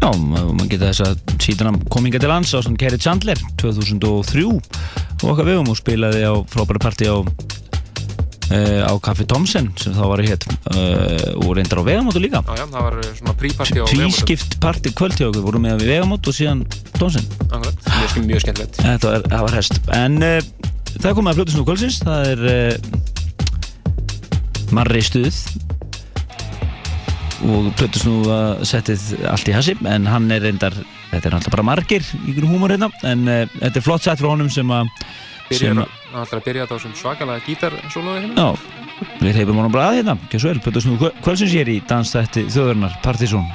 Já, 0.00 0.10
ma- 0.16 0.44
maður 0.54 0.68
geta 0.70 0.88
þess 0.92 1.02
að 1.04 1.38
síðan 1.42 1.68
hann 1.68 1.80
kom 1.92 2.06
hinga 2.06 2.20
til 2.22 2.30
lands 2.30 2.52
á 2.54 2.62
svona 2.62 2.78
Kerry 2.80 2.96
Chandler 3.02 3.40
2003 3.60 4.44
og 4.48 5.24
okkar 5.28 5.48
vegum 5.50 5.68
og 5.68 5.76
spilaði 5.76 6.22
á 6.24 6.32
frábæra 6.48 6.80
partí 6.80 7.10
á 7.10 7.18
uh, 7.20 8.80
á 8.86 8.92
Café 9.02 9.26
Thomsen 9.28 9.68
sem 9.76 9.92
þá 9.92 10.00
var 10.08 10.22
hér 10.24 10.38
uh, 10.46 11.44
og 11.44 11.52
reyndar 11.58 11.82
á 11.82 11.84
vegamótu 11.84 12.22
líka. 12.22 12.40
Já, 12.46 12.62
já, 12.62 12.64
það 12.70 12.86
var 12.86 12.98
eh, 13.02 13.10
svona 13.18 13.36
príparti 13.42 13.76
á 13.76 13.84
Vegamótum. 13.84 14.06
Tvískipt 14.06 14.56
partí 14.62 14.94
kvöld 14.96 15.18
hjá 15.20 15.28
okkur, 15.28 15.44
vorum 15.50 15.66
með 15.66 15.82
við 15.84 15.92
vegamót 15.96 16.30
og 16.32 16.38
síðan 16.38 16.64
Thomsen. 16.96 17.28
Akkurat, 17.50 17.92
mjög, 17.98 18.16
mjög 18.30 18.46
skemmtilegt 18.46 18.80
það 18.80 19.44
var 19.44 19.58
hest. 19.58 19.80
En 19.98 20.16
uh, 20.24 20.40
það 20.96 21.18
komið 21.18 21.34
að 21.34 21.40
fljóta 21.40 21.58
snú 21.58 21.66
kvöldsins 21.68 22.00
Það 22.06 22.32
er 22.32 22.40
Marri 24.76 25.02
stuð. 25.04 25.36
Og 27.50 27.70
plötus 27.78 28.04
nú 28.04 28.18
að 28.28 28.66
settið 28.68 29.04
allt 29.30 29.48
í 29.48 29.54
hassi 29.56 29.74
en 29.88 30.08
hann 30.10 30.28
er 30.34 30.42
reyndar, 30.44 30.74
þetta 31.08 31.30
er 31.30 31.36
náttúrulega 31.36 31.54
bara 31.54 31.68
margir 31.70 32.04
í 32.28 32.34
grunn 32.36 32.52
húmor 32.52 32.74
hérna 32.74 32.90
en 33.08 33.24
uh, 33.24 33.46
þetta 33.62 33.80
er 33.80 33.86
flott 33.86 34.04
sett 34.04 34.20
frá 34.20 34.28
honum 34.28 34.50
sem 34.52 34.68
að 34.76 34.90
sem 35.50 35.80
ætlar 35.80 36.36
að 36.36 36.44
byrja 36.44 36.66
þetta 36.68 36.76
á 36.76 36.98
svakalega 37.00 37.44
gítarsóloði 37.46 38.26
hérna. 38.26 38.44
Já, 38.44 39.08
við 39.24 39.40
hefum 39.40 39.62
honum 39.62 39.74
bara 39.74 39.88
að 39.88 39.98
hérna 40.00 40.18
Gjör 40.28 40.44
svo 40.44 40.52
vel, 40.52 40.62
plötus 40.66 40.86
nú 40.86 40.98
kvöldsins 41.24 41.56
ég 41.56 41.64
er 41.64 41.72
í 41.72 41.80
dansstætti 41.88 42.46
þjóðurnar 42.52 43.00
Partizón 43.04 43.48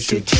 should 0.00 0.37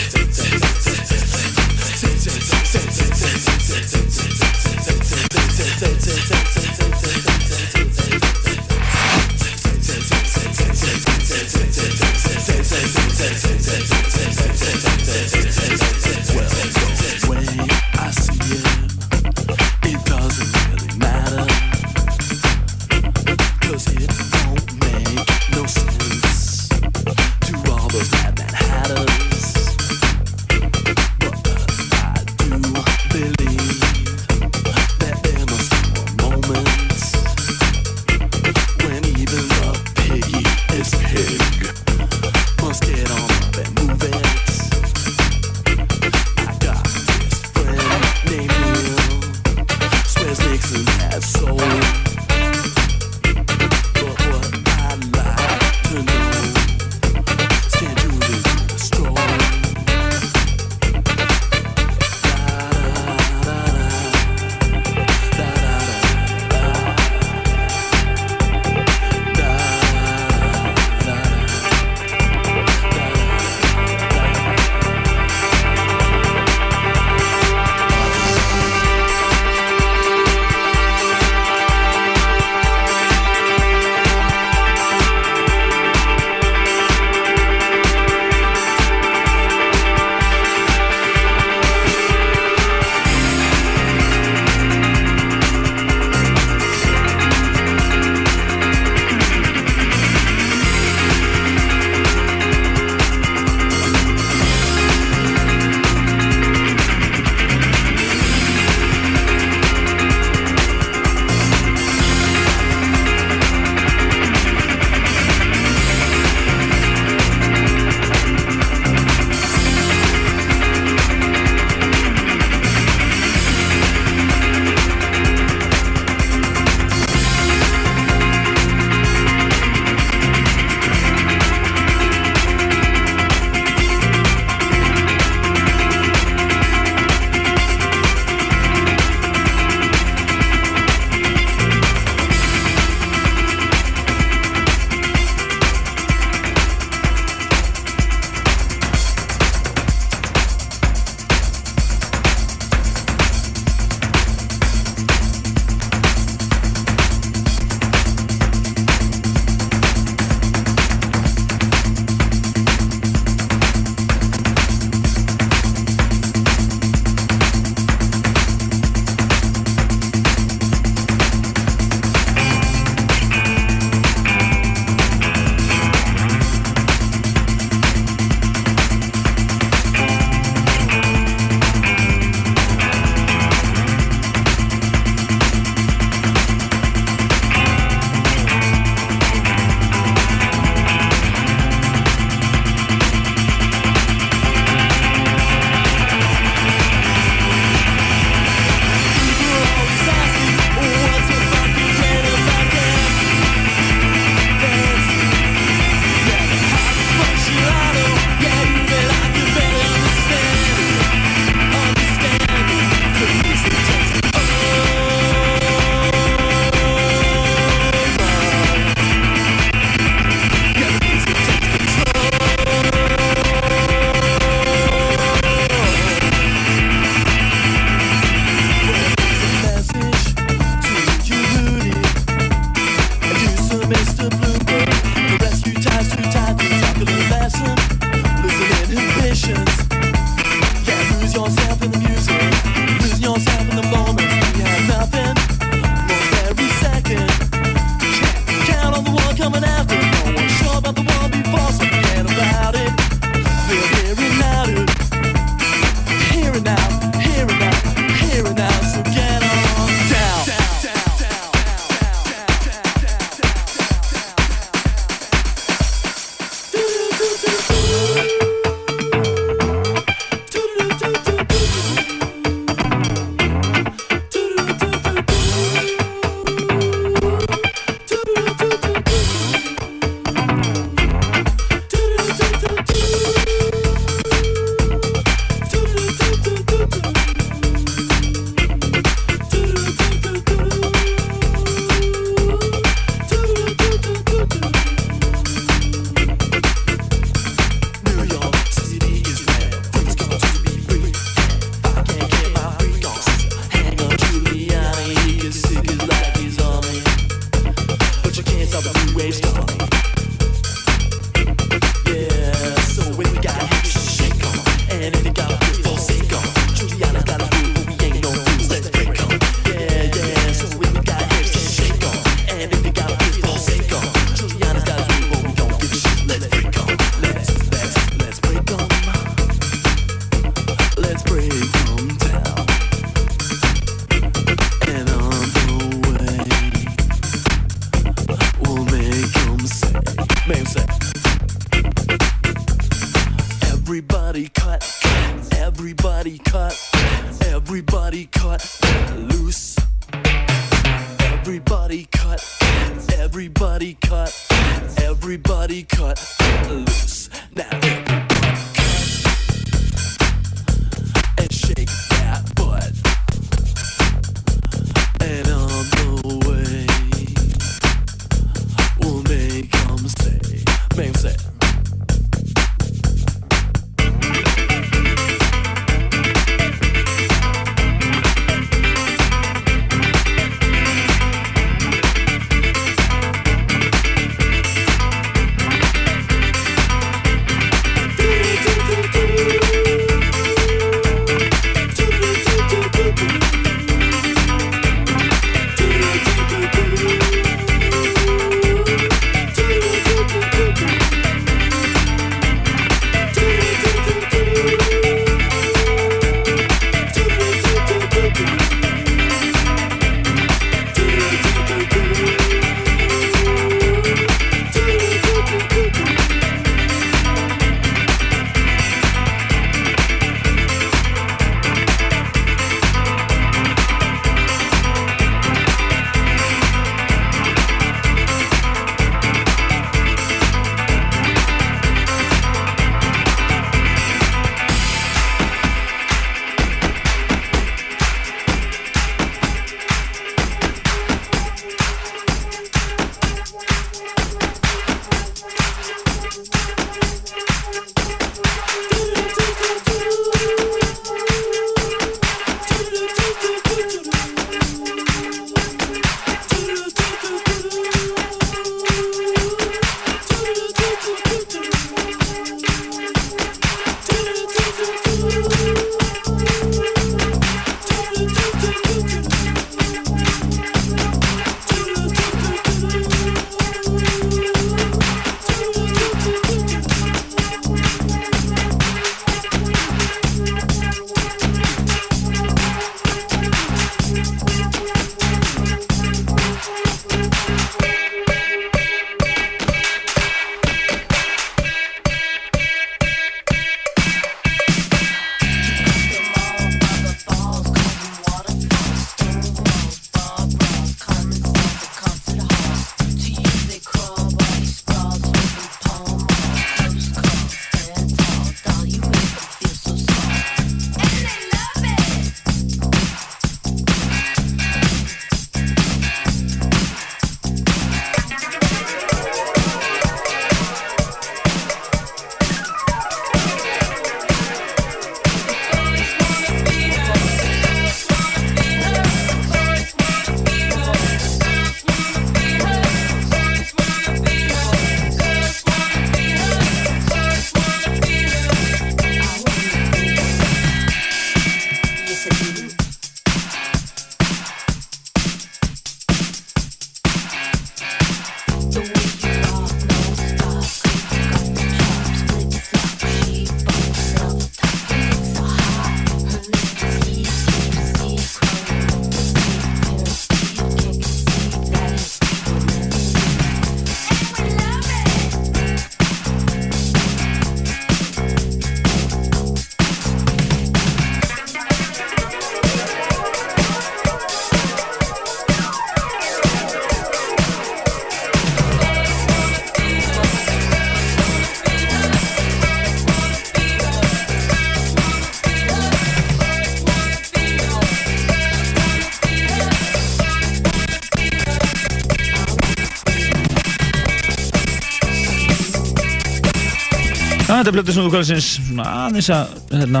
þetta 597.60 597.72
er 597.74 597.76
blötu 597.76 597.92
snúðu 597.92 598.10
kvöldsins, 598.14 598.46
svona 598.70 598.84
aðeins 599.04 599.26
að, 599.34 599.50
hérna, 599.74 600.00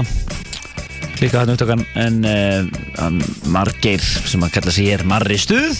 klika 1.18 1.42
þarna 1.42 1.56
upptakan, 1.58 1.82
en 2.00 2.14
uh, 2.24 3.18
margeir 3.52 4.00
sem 4.00 4.40
að 4.46 4.54
kalla 4.54 4.72
sig 4.72 4.88
hér 4.88 5.04
Marri 5.08 5.36
Stuð 5.36 5.76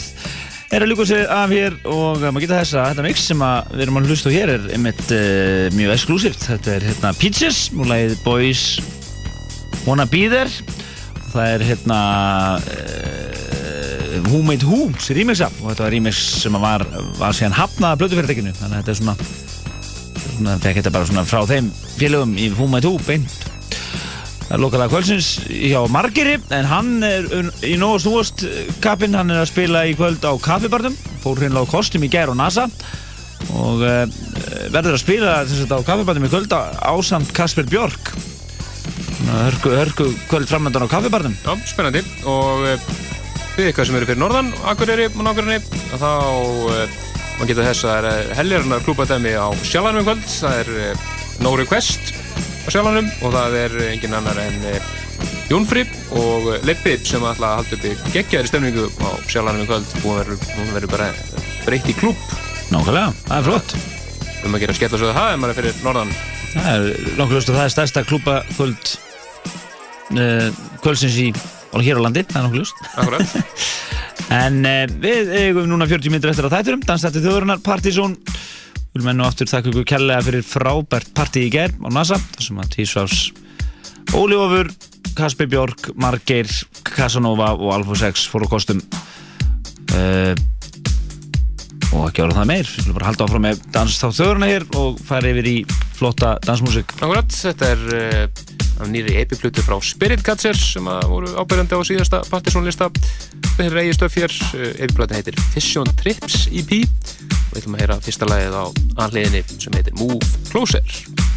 er 0.76 0.84
að 0.84 0.92
ljúka 0.92 1.06
sig 1.08 1.24
af 1.24 1.54
hér 1.54 1.78
og 1.88 2.20
uh, 2.20 2.26
maður 2.26 2.44
geta 2.44 2.58
þess 2.58 2.76
að 2.76 2.90
þetta 2.90 3.06
mix 3.06 3.24
sem 3.30 3.46
að 3.46 3.72
við 3.72 3.84
erum 3.86 4.00
að 4.02 4.12
hlusta 4.12 4.34
hér 4.34 4.52
er 4.58 4.68
einmitt 4.76 5.02
uh, 5.08 5.72
mjög 5.78 5.96
exklusíft. 5.96 6.44
Þetta 6.50 6.74
er 6.76 6.88
hérna 6.90 7.16
Peaches, 7.16 7.62
múr 7.72 7.88
lagið 7.94 8.16
Boys 8.26 8.66
Wanna 9.86 10.04
Be 10.10 10.26
There. 10.28 10.76
Og 11.16 11.32
það 11.32 11.54
er 11.54 11.68
hérna 11.70 12.00
uh, 12.60 14.22
Who 14.28 14.44
Made 14.44 14.68
Who, 14.68 14.90
sem 15.00 15.16
remixa 15.16 15.48
og 15.62 15.70
þetta 15.70 15.86
var 15.86 15.96
remix 15.96 16.20
sem 16.44 16.60
að 16.60 16.68
var, 16.68 16.90
var 17.16 17.40
síðan 17.40 17.56
hafnað 17.56 17.94
af 17.94 18.02
blötufyrirtekinu, 18.04 18.58
þannig 18.60 18.76
að 18.76 18.82
þetta 18.82 18.98
er 18.98 19.00
svona 19.00 19.29
svona, 20.40 20.58
fekk 20.62 20.80
þetta 20.80 20.92
bara 20.94 21.08
svona 21.08 21.26
frá 21.28 21.44
þeim 21.48 21.70
félögum 21.98 22.36
í 22.40 22.48
Fúma 22.56 22.80
2 22.82 22.92
beint 23.06 23.34
það 24.48 24.62
lokalega 24.64 24.90
kvöldsins 24.90 25.28
hjá 25.46 25.78
Margeri 25.92 26.38
en 26.56 26.66
hann 26.66 27.04
er 27.06 27.28
í 27.66 27.76
nógu 27.78 28.00
snúast 28.02 28.42
kappinn, 28.82 29.14
hann 29.14 29.30
er 29.30 29.44
að 29.44 29.52
spila 29.52 29.84
í 29.86 29.94
kvöld 29.98 30.24
á 30.26 30.32
kaffibarnum, 30.42 30.96
fór 31.22 31.38
hreinlega 31.38 31.68
á 31.68 31.72
kostum 31.72 32.06
í 32.06 32.10
gær 32.10 32.32
og 32.32 32.40
NASA 32.40 32.66
og 33.56 33.84
uh, 33.84 34.02
verður 34.72 34.96
að 34.96 35.04
spila 35.04 35.36
þess 35.44 35.68
að 35.68 35.76
á 35.84 35.88
kaffibarnum 35.92 36.26
í 36.26 36.32
kvöld 36.32 36.52
ásamt 36.52 37.30
Kasper 37.36 37.68
Björk. 37.70 38.12
Hörku, 39.30 39.70
hörku 39.76 40.08
kvöld 40.26 40.50
framöndan 40.50 40.88
á 40.88 40.90
kaffibarnum 40.90 41.36
Já, 41.44 41.52
spennandi. 41.70 42.02
Og 42.26 42.66
uh, 42.66 42.90
Við 43.54 43.72
ykkar 43.74 43.86
sem 43.86 43.96
eru 43.98 44.06
fyrir 44.08 44.20
norðan, 44.22 44.50
Akureyri 44.70 45.08
og 45.10 45.24
nákvæmni, 45.26 45.58
þá 46.00 46.10
uh, 46.10 47.09
maður 47.40 47.54
geta 47.54 47.64
þess 47.64 47.84
að 47.88 47.90
það 47.90 48.06
er 48.10 48.32
helgirnar 48.36 48.82
klúpadæmi 48.84 49.30
á 49.32 49.48
Sjálanum 49.64 50.02
í 50.02 50.04
kvöld. 50.04 50.24
Það 50.28 50.56
er 50.60 50.70
uh, 50.76 51.04
No 51.40 51.52
Request 51.56 52.10
á 52.12 52.68
Sjálanum 52.68 53.06
og 53.24 53.32
það 53.32 53.56
er 53.62 53.76
engin 53.86 54.16
annar 54.18 54.40
en 54.42 54.58
uh, 54.68 54.90
Jónfri 55.48 55.86
og 56.20 56.50
Leppi 56.68 56.98
sem 57.00 57.24
ætla 57.24 57.54
að 57.54 57.62
halda 57.62 57.78
upp 57.78 57.86
í 57.88 58.12
geggjaðri 58.12 58.50
stemningu 58.50 58.84
á 59.00 59.10
Sjálanum 59.24 59.64
í 59.64 59.68
kvöld. 59.70 59.94
Verður, 60.04 60.44
hún 60.58 60.74
verður 60.76 60.92
bara 60.92 61.08
breytt 61.64 61.88
í 61.88 61.96
klúb. 61.96 62.26
Nákvæmlega, 62.74 63.14
það 63.24 63.38
er 63.38 63.48
flott. 63.48 63.74
Um 64.44 64.58
að 64.58 64.66
gera 64.66 64.76
skella 64.76 65.00
svo 65.00 65.14
það 65.16 65.32
ef 65.32 65.40
maður 65.40 65.54
er 65.54 65.60
fyrir 65.62 65.80
norðan. 65.86 66.12
Það 66.50 66.68
er 66.74 67.24
að 67.24 67.48
það 67.48 67.62
er 67.64 67.72
stærsta 67.76 68.04
klúbakvöld 68.10 68.92
uh, 70.20 70.60
kvöldsins 70.84 71.18
í 71.24 71.30
og 71.70 71.80
hér 71.86 72.02
á 72.02 72.04
landi, 72.04 72.26
það 72.28 72.60
er. 72.60 72.76
Akkurat. 73.00 73.34
en 74.30 74.62
uh, 74.66 74.84
við 75.02 75.34
eigum 75.40 75.68
núna 75.70 75.88
40 75.90 76.12
minnir 76.12 76.32
eftir 76.32 76.48
að 76.48 76.56
þætturum, 76.56 76.84
dansstætti 76.86 77.22
þjóðurinnar, 77.24 77.62
Partizón. 77.66 78.16
Við 78.90 78.98
viljum 78.98 79.12
enn 79.12 79.22
og 79.22 79.30
aftur 79.30 79.50
þakka 79.50 79.70
ykkur 79.70 79.86
kærlega 79.86 80.26
fyrir 80.26 80.46
frábært 80.46 81.12
partí 81.14 81.44
í 81.46 81.50
gerð 81.54 81.78
á 81.86 81.88
NASA, 81.94 82.18
þar 82.34 82.46
sem 82.46 82.62
að 82.62 82.72
Tísvás 82.74 83.18
Ólífofur, 84.10 84.72
Kaspi 85.14 85.46
Björk, 85.50 85.92
Margeir, 86.00 86.50
Casanova 86.86 87.52
og 87.54 87.70
Alfa 87.76 87.98
6 88.00 88.24
fór 88.32 88.46
á 88.46 88.48
kostum. 88.50 88.80
Uh, 89.94 90.34
og 91.90 92.08
ekki 92.08 92.22
ára 92.22 92.36
það 92.40 92.50
meir, 92.50 92.66
við 92.66 92.84
viljum 92.84 92.98
bara 92.98 93.10
halda 93.10 93.26
áfram 93.26 93.46
með 93.46 93.62
danstátt 93.74 94.16
þjóðurna 94.18 94.50
hér 94.50 94.66
og 94.78 94.98
fara 95.06 95.30
yfir 95.30 95.50
í 95.50 95.56
flotta 95.98 96.36
dansmusik. 96.46 96.94
Akkurat, 96.98 97.30
þetta 97.34 97.70
er 97.74 97.86
uh, 97.94 98.50
af 98.80 98.88
nýri 98.90 99.16
epiplutu 99.20 99.62
frá 99.64 99.76
Spirit 99.84 100.22
Catchers 100.24 100.62
sem 100.74 100.88
voru 101.10 101.30
ábyrjandi 101.38 101.76
á 101.76 101.80
síðasta 101.86 102.22
Partisónlista. 102.30 102.90
Þetta 103.44 103.66
er 103.66 103.80
eigin 103.84 103.98
stöf 103.98 104.18
hér, 104.18 104.36
uh, 104.56 104.68
epiplutin 104.86 105.20
heitir 105.20 105.40
Fission 105.54 105.90
Trips 106.00 106.46
EP 106.48 106.72
og 106.80 107.56
við 107.56 107.62
ætlum 107.62 107.76
að 107.76 107.84
heyra 107.84 108.00
fyrsta 108.04 108.30
lagið 108.30 108.56
á 108.56 108.64
anliðinni 109.06 109.44
sem 109.58 109.76
heitir 109.76 109.98
Move 110.00 110.32
Closer. 110.52 111.29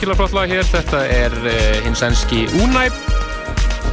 Virkilega 0.00 0.16
flott 0.16 0.32
lag 0.32 0.48
hér. 0.48 0.64
Þetta 0.64 1.00
er 1.12 1.34
uh, 1.44 1.54
hinn 1.84 1.96
sænski 1.98 2.46
Unai 2.56 2.86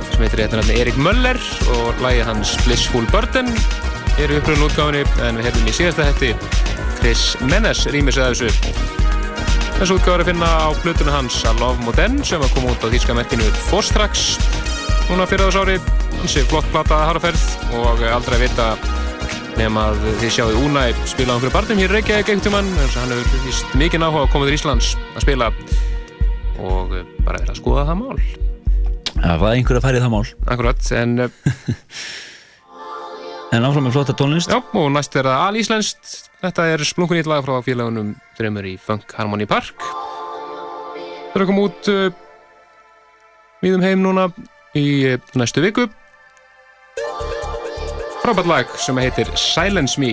sem 0.08 0.22
heitir 0.24 0.40
hérna 0.46 0.62
Erik 0.72 0.96
Möller 1.04 1.36
og 1.76 2.00
lagið 2.00 2.30
hans 2.30 2.54
Blissful 2.64 3.04
Burden 3.12 3.50
er 4.16 4.32
uppröðun 4.38 4.70
útgáfinni 4.70 5.02
en 5.28 5.36
við 5.36 5.50
hefðum 5.50 5.68
í 5.68 5.74
síðasta 5.76 6.06
hætti 6.08 6.30
Chris 7.02 7.26
Menes 7.44 7.84
rýmis 7.92 8.16
að 8.24 8.38
þessu. 8.38 8.78
Þessu 9.82 9.98
útgáður 9.98 10.24
að 10.24 10.32
finna 10.32 10.52
á 10.64 10.70
plötunum 10.80 11.18
hans 11.18 11.42
A 11.44 11.52
Love 11.60 11.84
Modern 11.84 12.22
sem 12.24 12.40
var 12.40 12.56
komið 12.56 12.78
út 12.78 12.88
á 12.88 12.94
þýska 12.96 13.18
merkinu 13.18 13.52
Fostrax 13.68 14.30
núna 15.10 15.28
fyrir 15.28 15.50
þess 15.50 15.60
ári. 15.60 15.80
Hansi 16.22 16.46
flott 16.48 16.72
plataða 16.72 17.12
harferð 17.12 17.44
og 17.82 18.08
aldrei 18.14 18.40
að 18.40 18.46
vita 18.48 18.70
nema 19.60 19.90
að 19.92 20.08
þið 20.22 20.38
sjáðu 20.38 20.64
Unai 20.70 20.88
spila 21.04 21.34
á 21.34 21.36
einhverju 21.36 21.58
barnum 21.58 21.84
hér 21.84 21.98
Reykjavík 21.98 22.32
einhvern 22.32 22.48
tímann 22.48 22.72
en 22.78 22.96
hann 22.96 23.12
hefur 23.12 23.44
vist 23.44 23.76
mikið 23.76 24.06
náhuga 24.06 24.24
að 24.24 24.34
koma 24.38 24.48
til 24.48 24.56
Íslands 24.56 24.96
að 25.18 25.28
spila 25.28 25.52
skoða 27.78 27.92
það 27.92 28.00
mál. 28.02 28.18
Það 29.18 29.42
var 29.42 29.52
einhver 29.54 29.78
að 29.78 29.84
færi 29.86 30.00
það 30.02 30.14
mál. 30.14 30.28
Akkurat, 30.50 30.82
en 30.98 31.12
eh, 31.22 31.30
En 33.56 33.64
áfram 33.64 33.86
með 33.88 33.94
flotta 33.96 34.14
tónlist. 34.18 34.52
Já, 34.52 34.60
og 34.60 34.90
næst 34.92 35.14
er 35.16 35.24
það 35.30 35.44
alíslenskt. 35.46 36.04
Þetta 36.42 36.62
er 36.74 36.80
splunkunýtt 36.84 37.30
lag 37.30 37.46
frá 37.46 37.54
félagunum 37.64 38.10
Drömmur 38.36 38.66
í 38.68 38.76
Funk 38.82 39.08
Harmony 39.16 39.46
Park. 39.48 39.78
Það 39.78 41.38
er 41.38 41.42
að 41.46 41.50
koma 41.52 41.68
út 41.70 41.84
uh, 41.94 42.10
víðum 43.64 43.86
heim 43.86 44.00
núna 44.04 44.24
í 44.76 44.86
uh, 45.14 45.22
næstu 45.40 45.60
viku. 45.64 45.84
Frábært 48.26 48.52
lag 48.52 48.66
sem 48.82 49.00
heitir 49.00 49.28
Silence 49.40 49.96
Me 50.02 50.12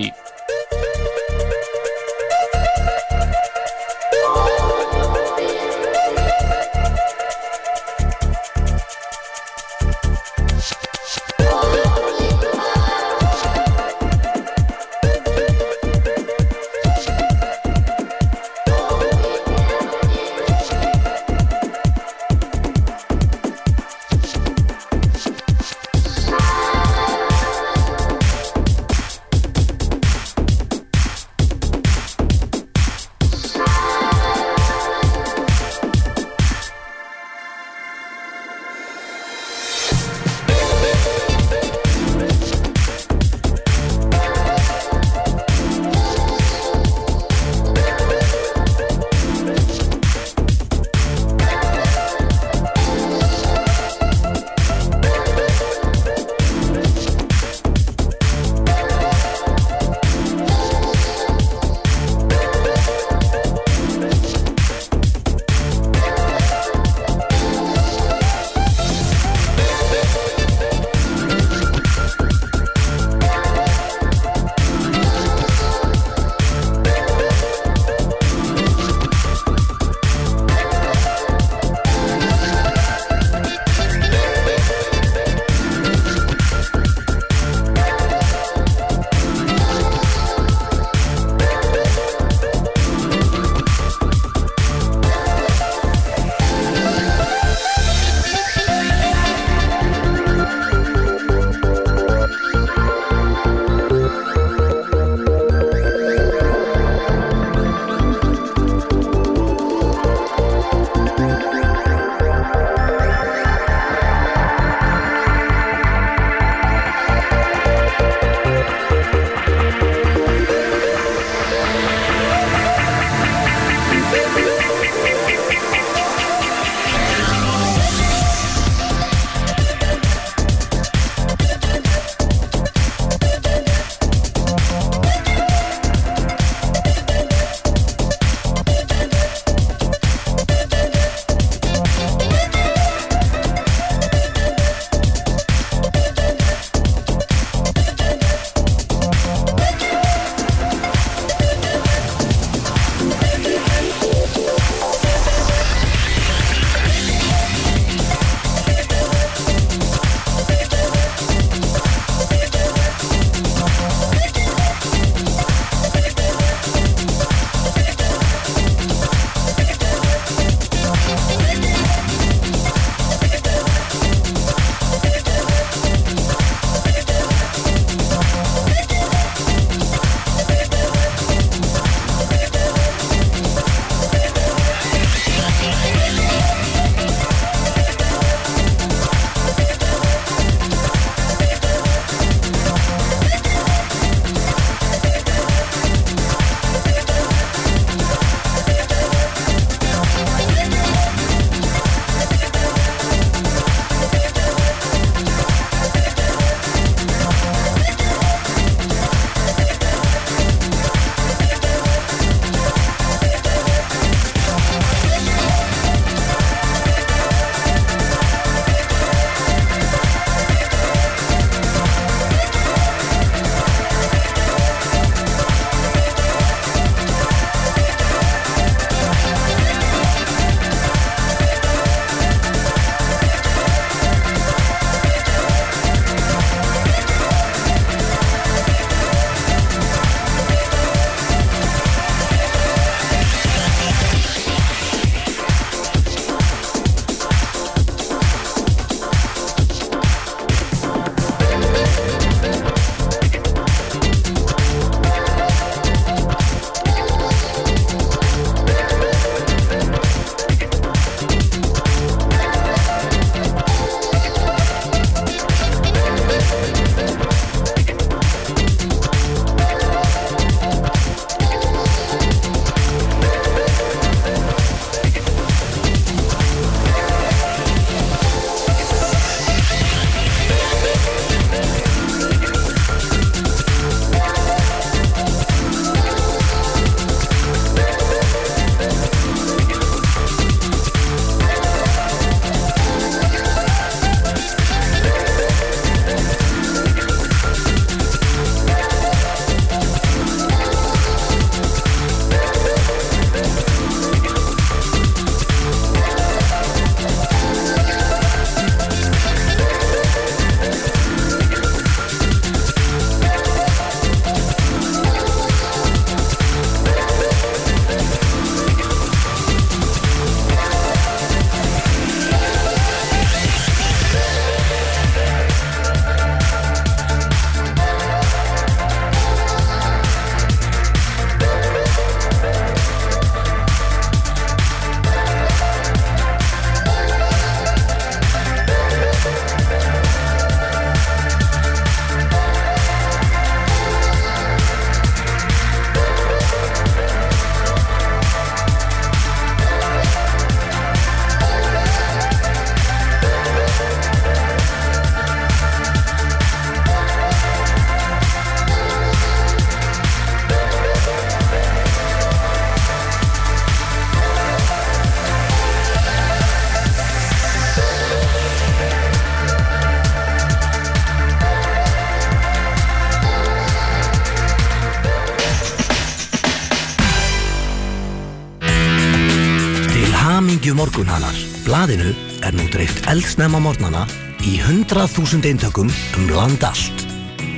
morgunhanar. 380.85 381.33
Blaðinu 381.65 382.11
er 382.45 382.53
nú 382.53 382.67
dreift 382.69 383.07
eldsnemma 383.09 383.57
morgnana 383.63 384.03
í 384.45 384.59
100.000 384.61 385.47
eintökum 385.49 385.89
um 385.89 386.27
land 386.29 386.61
allt. 386.67 387.05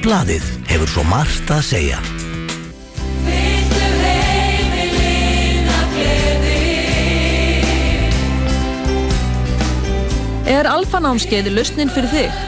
Blaðið 0.05 0.45
hefur 0.69 0.91
svo 0.91 1.03
margt 1.09 1.51
að 1.51 1.65
segja. 1.67 1.99
Er 10.47 10.69
alfanámskeið 10.71 11.51
lausnin 11.51 11.91
fyrir 11.91 12.13
þig? 12.13 12.43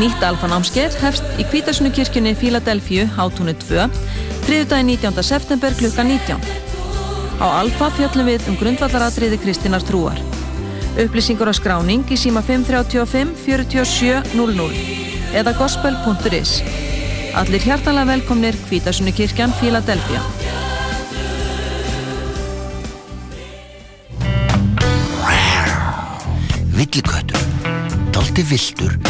Nýtt 0.00 0.24
alfanámskeið 0.24 0.96
hefst 1.02 1.40
í 1.40 1.44
Kvítasunukirkjunni 1.50 2.32
Fíladelfíu, 2.40 3.04
hátúnu 3.18 3.52
2, 3.68 3.90
þriðudagi 4.48 4.94
19. 4.96 5.26
september 5.34 5.76
klukka 5.76 6.04
19. 6.08 6.55
Á 7.36 7.46
alfa 7.60 7.90
fjöllum 7.92 8.30
við 8.30 8.46
um 8.48 8.56
grundvallaratriði 8.56 9.36
Kristínar 9.42 9.84
trúar. 9.84 10.16
Upplýsingur 10.96 11.50
á 11.52 11.54
skráning 11.56 12.06
í 12.08 12.16
síma 12.16 12.40
535 12.40 13.34
47 13.44 14.32
00 14.32 15.36
eða 15.36 15.52
gospel.is. 15.58 16.62
Allir 17.36 17.60
hjartalega 17.60 18.08
velkomnir 18.14 18.56
Kvítasunukirkjan 18.70 19.52
Fíladelfíu. 19.60 20.22
Villiköttur, 26.76 27.44
daldi 28.16 28.46
viltur 28.48 29.05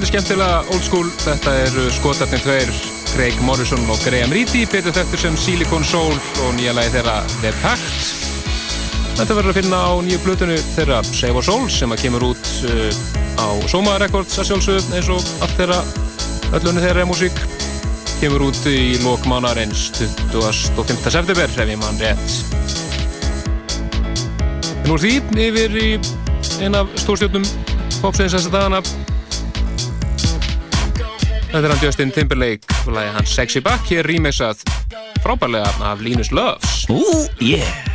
Er 0.00 0.08
skemmtilega 0.08 0.62
old 0.72 0.80
school, 0.80 1.08
þetta 1.20 1.52
eru 1.66 1.82
skotarnir 1.92 2.40
tveir 2.40 2.70
Craig 3.10 3.36
Morrison 3.44 3.82
og 3.92 3.98
Graham 4.00 4.30
Reedy. 4.32 4.62
Betur 4.64 4.94
þekktur 4.96 5.20
sem 5.20 5.34
Silicon 5.36 5.84
Soul 5.84 6.14
og 6.40 6.54
nýja 6.56 6.72
lagi 6.72 6.94
þeirra 6.94 7.18
The 7.42 7.50
Pact. 7.60 8.06
Þetta 9.18 9.36
verður 9.36 9.50
að 9.52 9.58
finna 9.58 9.80
á 9.84 9.92
nýju 10.00 10.22
blötunu 10.24 10.56
þeirra 10.70 11.02
Save 11.04 11.36
Our 11.36 11.44
Soul 11.44 11.66
sem 11.74 11.92
að 11.92 12.00
kemur 12.06 12.24
út 12.30 12.48
uh, 12.70 12.88
á 13.44 13.48
Soma 13.68 13.98
Records 14.00 14.38
að 14.40 14.48
sjálfsögum 14.48 14.96
eins 14.96 15.10
og 15.12 15.28
allt 15.44 15.60
þeirra 15.60 15.82
öllunni 16.56 16.86
þeirra 16.86 17.04
músík. 17.10 17.44
Kemur 18.22 18.46
út 18.48 18.62
í 18.72 18.96
lók 19.04 19.28
mánarins 19.28 19.90
25. 20.00 20.96
september 21.12 21.44
ef 21.44 21.60
ég 21.60 21.76
mann 21.84 22.00
rétt. 22.00 22.40
Nú 24.88 24.96
er 24.96 25.04
því 25.04 25.14
yfir 25.50 25.78
í 25.84 25.88
eina 26.64 26.86
af 26.86 26.98
stórstjórnum 27.04 27.44
popsins 28.00 28.32
þessa 28.32 28.56
dagana 28.56 28.80
Þetta 31.50 31.66
er 31.66 31.72
hann 31.72 31.82
Justin 31.82 32.12
Timberlake. 32.14 32.78
Og 32.86 32.94
lagi 32.94 33.10
hans 33.16 33.34
Sexy 33.34 33.62
Back 33.64 33.90
hér 33.90 34.06
remixað 34.06 34.62
frábærlega 35.24 35.72
af 35.82 36.02
Linus 36.04 36.30
Loves. 36.30 36.84
Ú, 36.86 37.02
yeah 37.42 37.90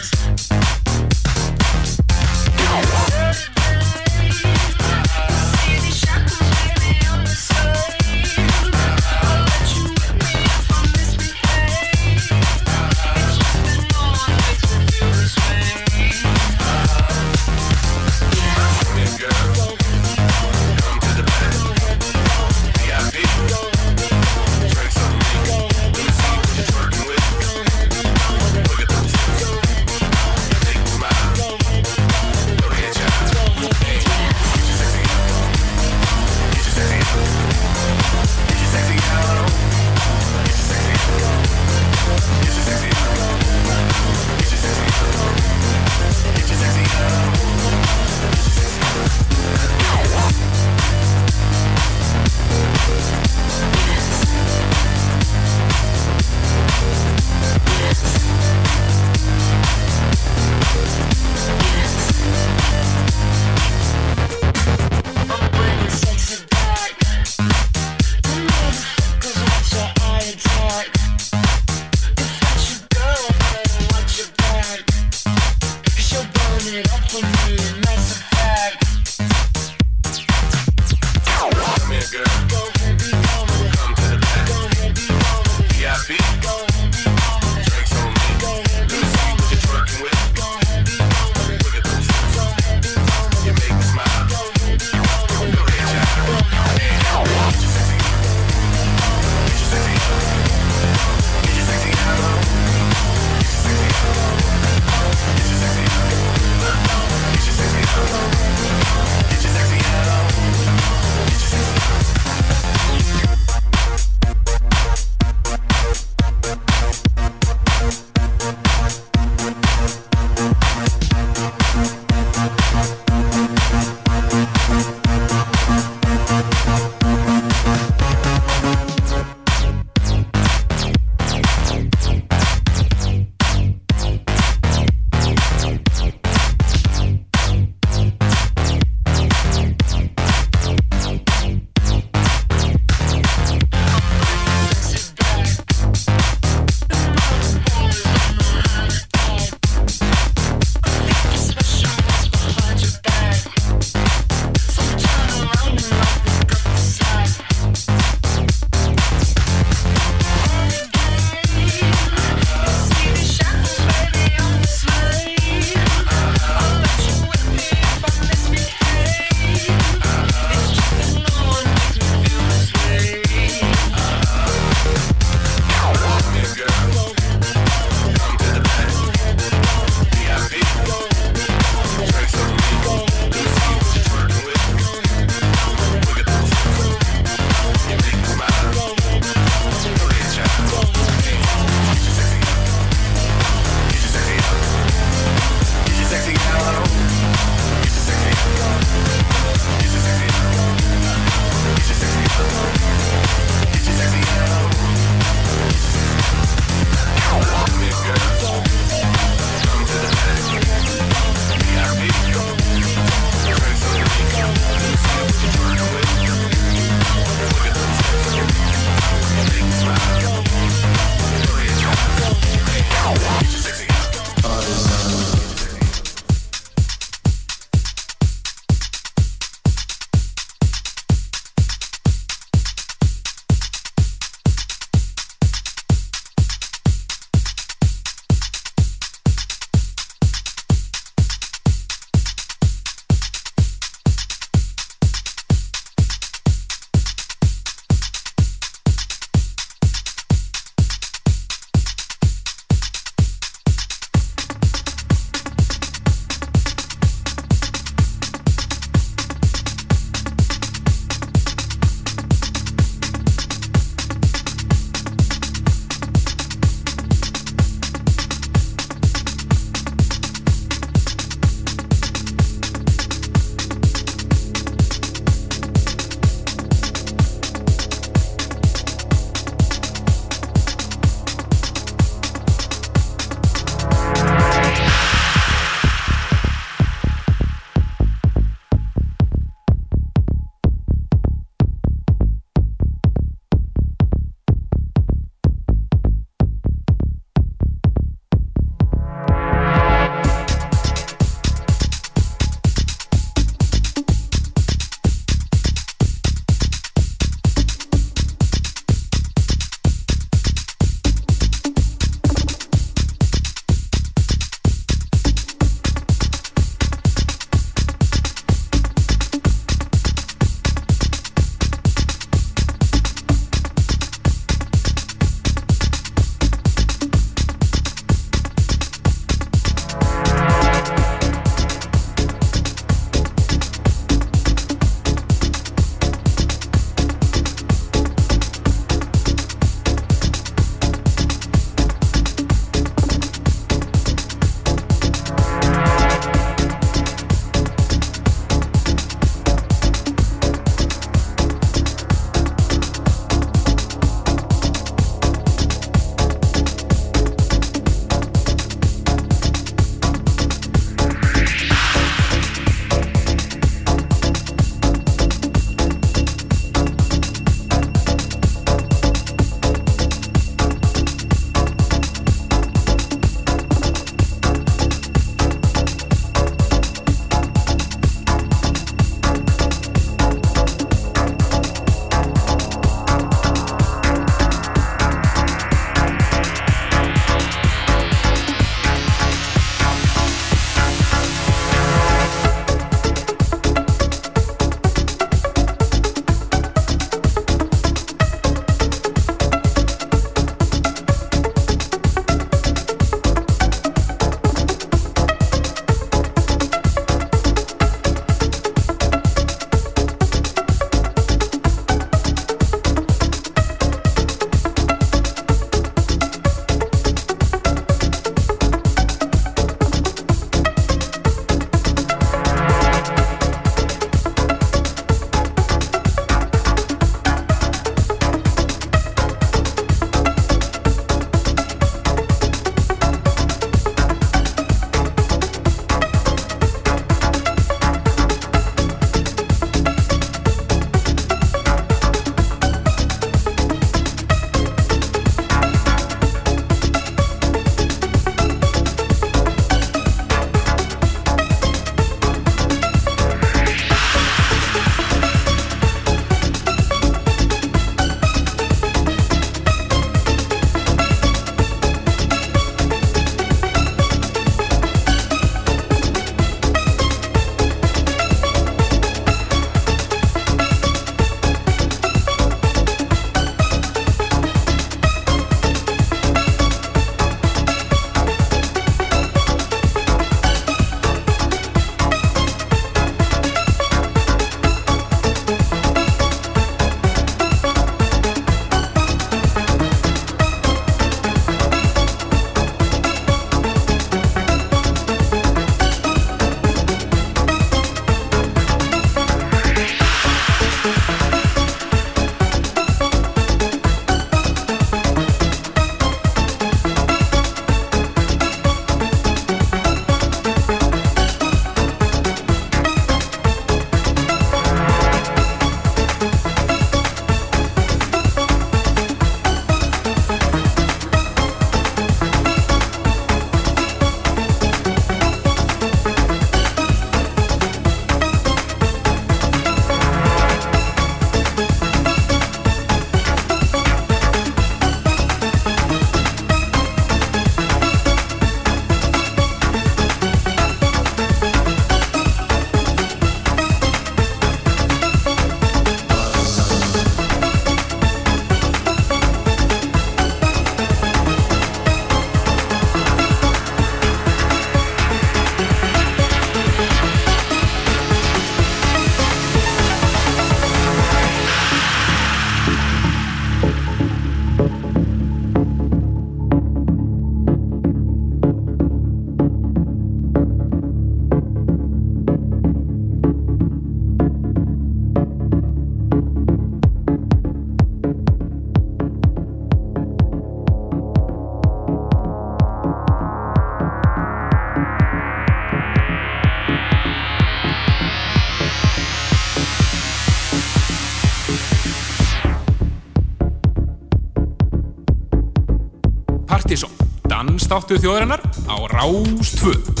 dansdáttu 597.71 598.01
þjóðarinnar 598.03 598.41
á 598.67 598.75
Rás 598.91 600.00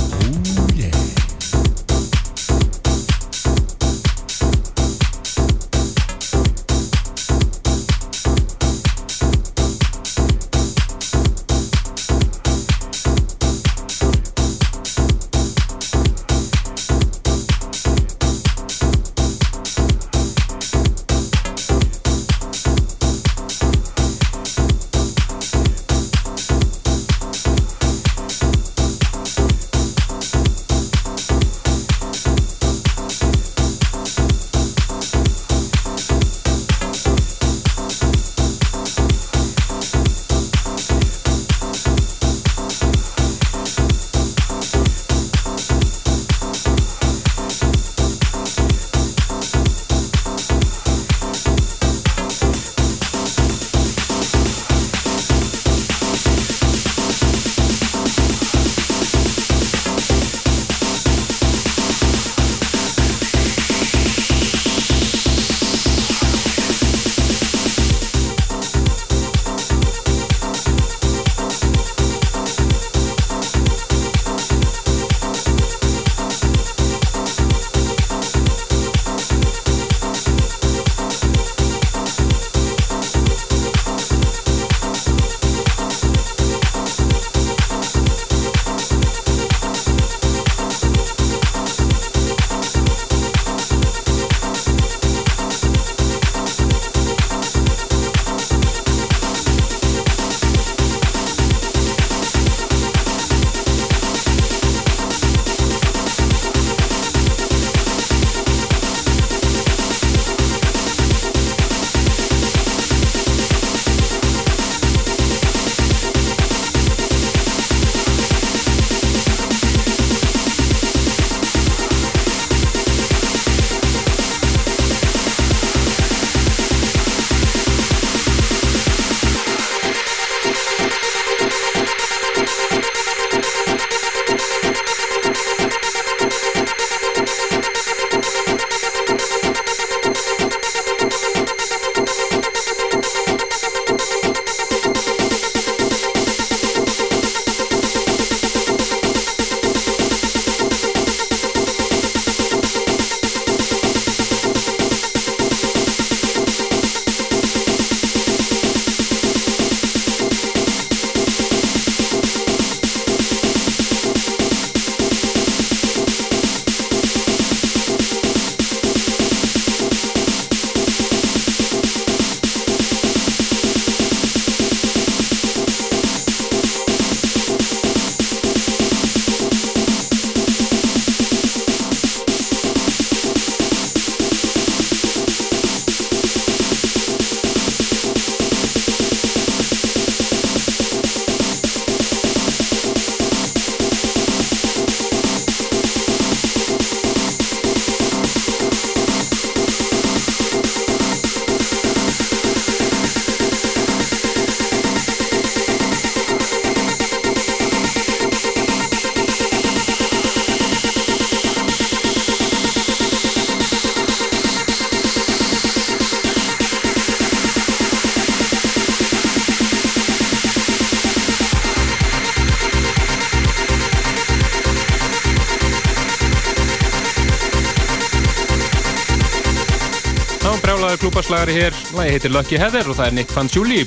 klúbarslagari 231.41 231.53
hér, 231.53 231.73
lagi 231.97 232.11
heitir 232.13 232.31
Lucky 232.31 232.57
Heather 232.59 232.85
og 232.89 232.95
það 232.97 233.07
er 233.07 233.13
Nick 233.17 233.31
Fanciulli. 233.33 233.85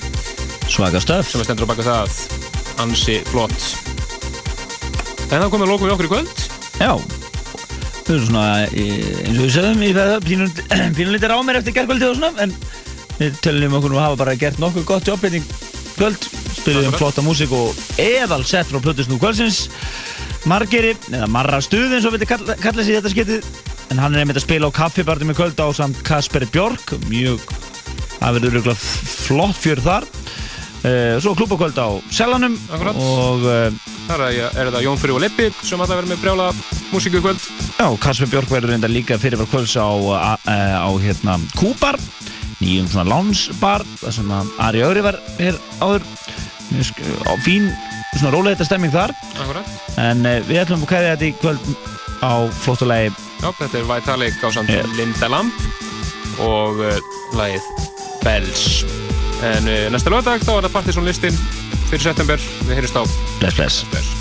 Svaka 0.67 0.99
stöf 1.01 1.29
sem 1.31 1.41
er 1.41 1.47
stendur 1.47 1.67
á 1.67 1.71
baka 1.71 1.85
það, 1.87 2.15
ansi 2.83 3.21
flott. 3.29 3.55
En 5.31 5.39
það 5.43 5.51
komið 5.53 5.67
að 5.67 5.71
lókum 5.71 5.87
við 5.87 5.95
okkur 5.95 6.09
í 6.09 6.11
kvöld. 6.11 6.43
Já, 6.81 6.91
við 8.09 8.11
erum 8.17 8.27
svona, 8.27 8.47
í- 8.75 8.89
eins 9.23 9.39
og 9.39 9.45
við 9.45 9.53
sögum, 9.55 9.85
í 9.87 9.93
það 9.95 10.15
pínum 10.27 11.13
litir 11.15 11.31
á 11.35 11.39
mér 11.47 11.61
eftir 11.61 11.77
gerðkvöldi 11.79 12.09
og 12.11 12.19
svona, 12.19 12.43
en 12.43 12.57
við 13.21 13.39
tölum 13.45 13.79
okkur 13.79 13.95
nú 13.95 14.01
að 14.01 14.07
hafa 14.09 14.21
bara 14.25 14.35
gert 14.41 14.59
nokkuð 14.59 14.85
gott 14.91 15.07
hérna 15.07 15.39
í 15.39 15.45
kvöld, 15.95 16.27
spilum 16.59 16.89
Akkurat. 16.91 16.99
flotta 16.99 17.23
músík 17.23 17.53
og 17.55 17.77
eðal 18.03 18.43
sett 18.45 18.67
frá 18.67 18.81
Plutusnú 18.83 19.21
kvöldsins, 19.23 19.69
Margeri, 20.45 20.97
eða 21.13 21.29
Marra 21.31 21.61
Stuð 21.63 21.95
eins 21.95 22.05
og 22.05 22.17
við 22.19 22.27
kalla, 22.29 22.57
kalla 22.61 22.83
sig 22.83 22.99
þetta 22.99 23.15
sketið, 23.15 23.47
en 23.95 24.01
hann 24.03 24.17
er 24.17 24.25
einmitt 24.25 24.39
að 24.41 24.43
spila 24.49 24.67
á 24.67 24.75
kaffibartum 24.75 25.31
í 25.31 25.35
kvöld 25.39 25.61
á 25.63 25.71
samt 25.71 26.01
Kasper 26.03 26.43
Björk, 26.51 26.97
mjög, 27.07 27.43
það 28.19 28.39
verður 28.41 28.55
örugglega 28.57 28.75
flott 28.83 29.59
fjör 29.63 29.83
þar, 29.85 30.07
uh, 30.83 31.15
svo 31.23 31.35
klúbakvöld 31.39 31.79
á 31.79 31.89
Sellanum 32.11 32.57
Akkurat. 32.75 32.99
og 32.99 33.45
uh, 33.47 33.93
Þar 34.09 34.25
er, 34.27 34.41
er 34.59 34.71
það 34.75 34.83
Jón 34.85 34.99
Fyrir 35.01 35.15
og 35.15 35.23
Leppi 35.23 35.47
sem 35.63 35.81
alltaf 35.81 36.01
verður 36.01 36.11
með 36.11 36.25
brjála 36.25 36.49
músíku 36.91 37.21
í 37.21 37.25
kvöld. 37.25 37.47
Já, 37.79 37.87
Kasper 38.03 38.33
Björk 38.35 38.51
verður 38.51 38.75
reynda 38.75 38.91
líka 38.91 39.17
fyrir 39.23 39.39
var 39.41 39.49
kvölds 39.53 39.77
á, 39.79 39.87
á, 39.87 40.35
á 40.43 40.91
hérna, 41.01 41.39
Kúbar, 41.55 42.01
nýjum 42.59 42.91
svona 42.91 43.07
loungebar, 43.15 43.87
það 44.03 44.17
sem 44.19 44.33
að 44.41 44.51
Ari 44.67 44.83
Ögri 44.89 45.05
var 45.07 45.21
hér 45.39 45.61
áður, 45.79 46.09
á 47.31 47.33
fín, 47.47 47.71
svona 48.19 48.35
róleita 48.35 48.67
stemming 48.67 48.93
þar, 48.93 49.15
Akkurat. 49.39 49.77
en 50.03 50.27
uh, 50.27 50.41
við 50.51 50.65
ætlum 50.65 50.83
að 50.83 50.97
kæða 50.97 51.15
þetta 51.15 51.31
í 51.31 51.37
kvöld 51.39 51.71
á 52.25 52.33
flottulegi 52.65 53.15
Já, 53.45 53.51
þetta 53.59 53.77
er 53.77 53.89
Vitalik 53.91 54.41
á 54.41 54.49
samt 54.49 54.73
Yeah. 54.73 54.89
Linda 54.97 55.29
Lamp 55.29 55.53
og 56.41 56.81
uh, 56.81 56.97
lagið 57.37 57.67
Bells. 58.25 58.65
En 59.45 59.69
uh, 59.69 59.85
næsta 59.93 60.09
lögadag 60.09 60.41
þá 60.41 60.55
er 60.57 60.65
það 60.65 60.77
Partisan 60.79 61.05
listin 61.05 61.41
fyrir 61.91 62.09
september. 62.09 62.51
Við 62.65 62.79
heyrjumst 62.79 62.97
á. 62.97 63.05
Bless, 63.43 63.61
bless. 63.61 63.85
bless. 63.93 64.14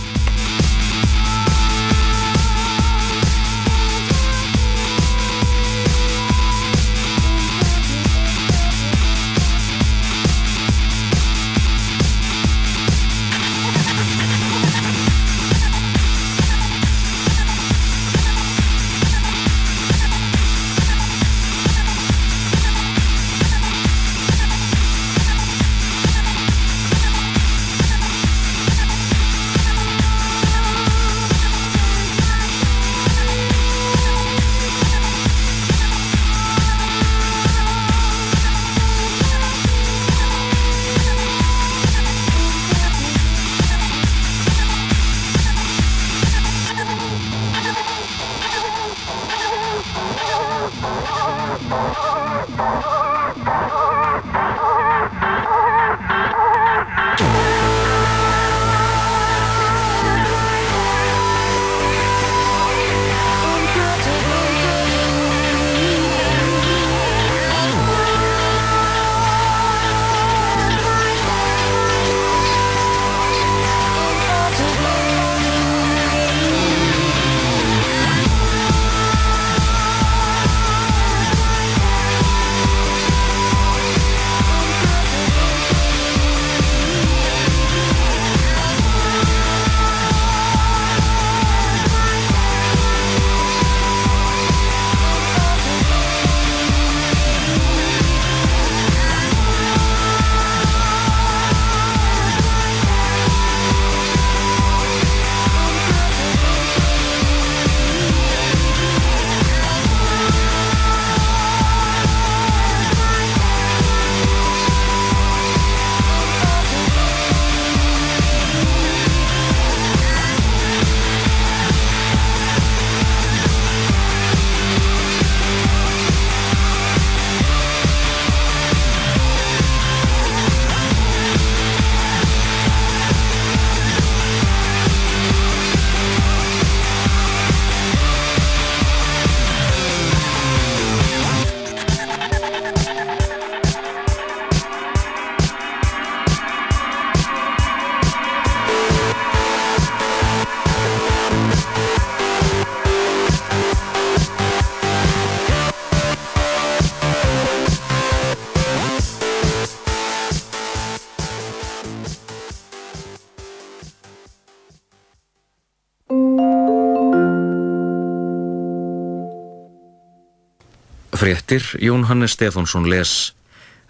Fréttir, 171.23 171.63
Jón 171.79 172.03
Hannes 172.03 172.31
Stefánsson 172.35 172.89
les. 172.89 173.31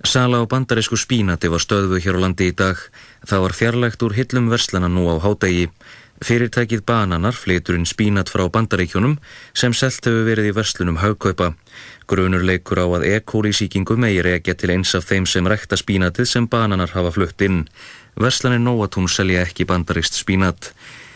Sala 0.06 0.38
á 0.38 0.46
bandarísku 0.46 0.94
spínati 0.94 1.50
var 1.50 1.64
stöðvu 1.66 1.98
hér 1.98 2.22
á 2.22 2.30
landi 2.30 2.52
í 2.52 2.54
dag. 2.54 2.78
Það 3.26 3.42
var 3.44 3.54
fjarlægt 3.58 4.06
úr 4.06 4.14
hillum 4.14 4.52
verslana 4.54 4.86
nú 4.86 5.10
á 5.10 5.18
hádegi. 5.18 5.66
Fyrirtækið 6.22 6.86
Bananar 6.86 7.34
flytur 7.34 7.80
inn 7.80 7.90
spínat 7.90 8.30
frá 8.30 8.46
bandaríkjunum 8.54 9.18
sem 9.58 9.74
selt 9.74 10.06
hefur 10.06 10.30
verið 10.30 10.52
í 10.52 10.54
verslunum 10.54 11.02
haugkaupa. 11.02 11.56
Grunur 12.06 12.46
leikur 12.46 12.78
á 12.78 12.86
að 12.86 13.08
E. 13.10 13.20
coli 13.26 13.50
sýkingu 13.50 13.98
meir 13.98 14.30
ekja 14.30 14.54
til 14.54 14.70
eins 14.70 14.94
af 14.94 15.10
þeim 15.10 15.26
sem 15.26 15.50
rekta 15.50 15.74
spínatið 15.74 16.30
sem 16.30 16.46
Bananar 16.46 16.94
hafa 16.94 17.18
flutt 17.18 17.42
inn. 17.42 17.66
Verslanir 18.14 18.62
Nóatún 18.62 19.10
selja 19.10 19.42
ekki 19.42 19.66
bandaríst 19.66 20.14
spínat. 20.14 20.70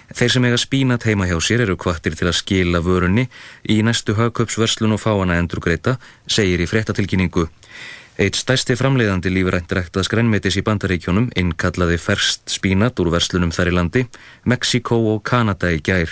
Þeir 0.08 0.32
sem 0.32 0.45
eiga 0.48 0.58
spínat 0.61 1.03
heima 1.03 1.27
hjá 1.27 1.36
sér 1.44 1.66
eru 1.66 1.76
kvartir 1.76 2.16
til 2.16 2.30
að 2.30 2.38
skila 2.40 2.80
vörunni 2.80 3.27
í 3.68 3.82
næstu 3.84 4.16
hagköpsverslun 4.16 4.95
og 4.95 5.02
fá 5.03 5.11
hana 5.11 5.36
endurgreita, 5.42 5.98
segir 6.27 6.64
í 6.64 6.68
fréttatilkynningu. 6.69 7.48
Eitt 8.18 8.40
stærsti 8.40 8.74
framleiðandi 8.80 9.30
lífrænt 9.30 9.76
rektaðs 9.77 10.10
grænmetis 10.10 10.56
í 10.58 10.64
bandaríkjónum 10.66 11.27
innkallaði 11.38 12.00
ferst 12.02 12.48
spínat 12.50 12.98
úr 13.03 13.11
verslunum 13.14 13.52
þar 13.53 13.69
í 13.69 13.76
landi, 13.76 14.06
Mexiko 14.48 14.98
og 15.11 15.22
Kanada 15.27 15.69
í 15.76 15.84
gær. 15.86 16.10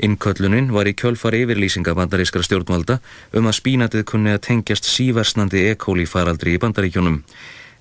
Innköllunin 0.00 0.72
var 0.72 0.88
í 0.88 0.96
kjölfar 0.96 1.36
yfirlýsinga 1.36 1.92
bandarískara 1.94 2.46
stjórnvalda 2.46 2.98
um 3.36 3.46
að 3.46 3.58
spínatið 3.60 4.06
kunni 4.08 4.32
að 4.32 4.42
tengjast 4.48 4.88
síversnandi 4.88 5.66
E. 5.68 5.76
coli 5.76 6.08
faraldri 6.08 6.56
í 6.56 6.62
bandaríkjónum. 6.62 7.20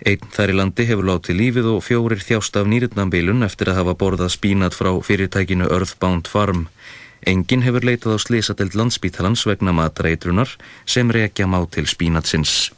Einn 0.07 0.31
þar 0.31 0.53
í 0.53 0.55
landi 0.55 0.85
hefur 0.87 1.07
látið 1.09 1.39
lífið 1.41 1.65
og 1.73 1.83
fjórir 1.83 2.21
þjást 2.23 2.55
af 2.55 2.69
nýrutnambilun 2.71 3.43
eftir 3.43 3.73
að 3.73 3.81
hafa 3.81 3.97
borðað 3.99 4.31
spínat 4.37 4.77
frá 4.77 4.93
fyrirtækinu 5.03 5.67
Earthbound 5.67 6.31
Farm. 6.31 6.67
Engin 7.27 7.65
hefur 7.65 7.83
leitað 7.83 8.15
á 8.15 8.17
slisadelt 8.23 8.79
landsbítalans 8.79 9.43
vegna 9.43 9.75
matareitrunar 9.75 10.55
sem 10.87 11.11
rekja 11.11 11.51
má 11.51 11.59
til 11.67 11.83
spínatsins. 11.83 12.71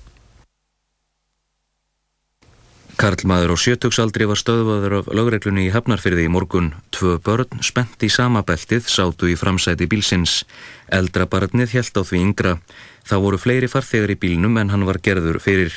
Karlmaður 3.02 3.54
á 3.54 3.58
sjötugsaldri 3.58 4.28
var 4.30 4.38
stöðvaður 4.38 4.94
af 5.00 5.08
lögreglunni 5.10 5.64
í 5.66 5.72
Hafnarfyrði 5.74 6.28
í 6.28 6.30
morgun. 6.30 6.68
Tvö 6.94 7.16
börn, 7.24 7.62
spennt 7.66 8.04
í 8.06 8.10
sama 8.14 8.44
beltið, 8.46 8.86
sátu 8.86 9.30
í 9.32 9.38
framsæti 9.38 9.88
bílsins. 9.90 10.44
Eldra 10.86 11.26
barnið 11.26 11.78
hjælt 11.78 11.98
á 11.98 12.02
því 12.06 12.22
yngra. 12.22 12.54
Það 13.02 13.24
voru 13.26 13.40
fleiri 13.42 13.70
farþegar 13.72 14.14
í 14.14 14.20
bílnum 14.22 14.60
en 14.62 14.70
hann 14.70 14.86
var 14.86 15.02
gerður 15.02 15.42
fyrir. 15.42 15.74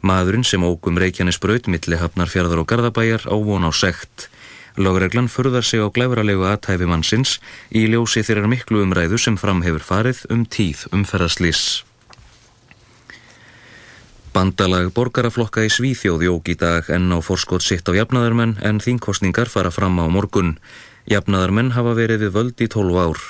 Maðurinn 0.00 0.46
sem 0.48 0.62
ógum 0.64 0.96
Reykjanes 0.96 1.36
braut 1.42 1.66
milli 1.68 1.98
Hafnarfjörðar 2.00 2.62
og 2.62 2.68
Garðabæjar 2.70 3.26
á 3.28 3.36
von 3.36 3.66
á 3.68 3.70
sekt. 3.74 4.30
Lögreglan 4.80 5.28
furðar 5.28 5.66
sig 5.66 5.82
á 5.82 5.92
glæfralegu 5.92 6.46
aðtæfi 6.48 6.86
mannsins 6.88 7.36
í 7.68 7.84
ljósi 7.90 8.22
þeirrar 8.24 8.48
miklu 8.48 8.80
umræðu 8.86 9.18
sem 9.20 9.36
fram 9.36 9.60
hefur 9.66 9.84
farið 9.84 10.22
um 10.32 10.46
tíð 10.48 10.86
umferðaslís. 10.96 11.82
Bandalag 14.30 14.92
borgaraflokka 14.94 15.66
í 15.66 15.72
Svíþjóð 15.74 16.24
jók 16.28 16.48
í 16.52 16.56
dag 16.56 16.88
enn 16.94 17.10
á 17.12 17.18
forskot 17.18 17.66
sitt 17.66 17.88
á 17.90 17.92
jafnaðarmenn 17.92 18.56
en 18.62 18.80
þingkostningar 18.80 19.50
fara 19.52 19.74
fram 19.74 19.98
á 20.00 20.06
morgun. 20.06 20.54
Jafnaðarmenn 21.10 21.74
hafa 21.74 21.96
verið 21.98 22.24
við 22.24 22.36
völd 22.38 22.62
í 22.62 22.70
12 22.70 23.00
ár. 23.04 23.20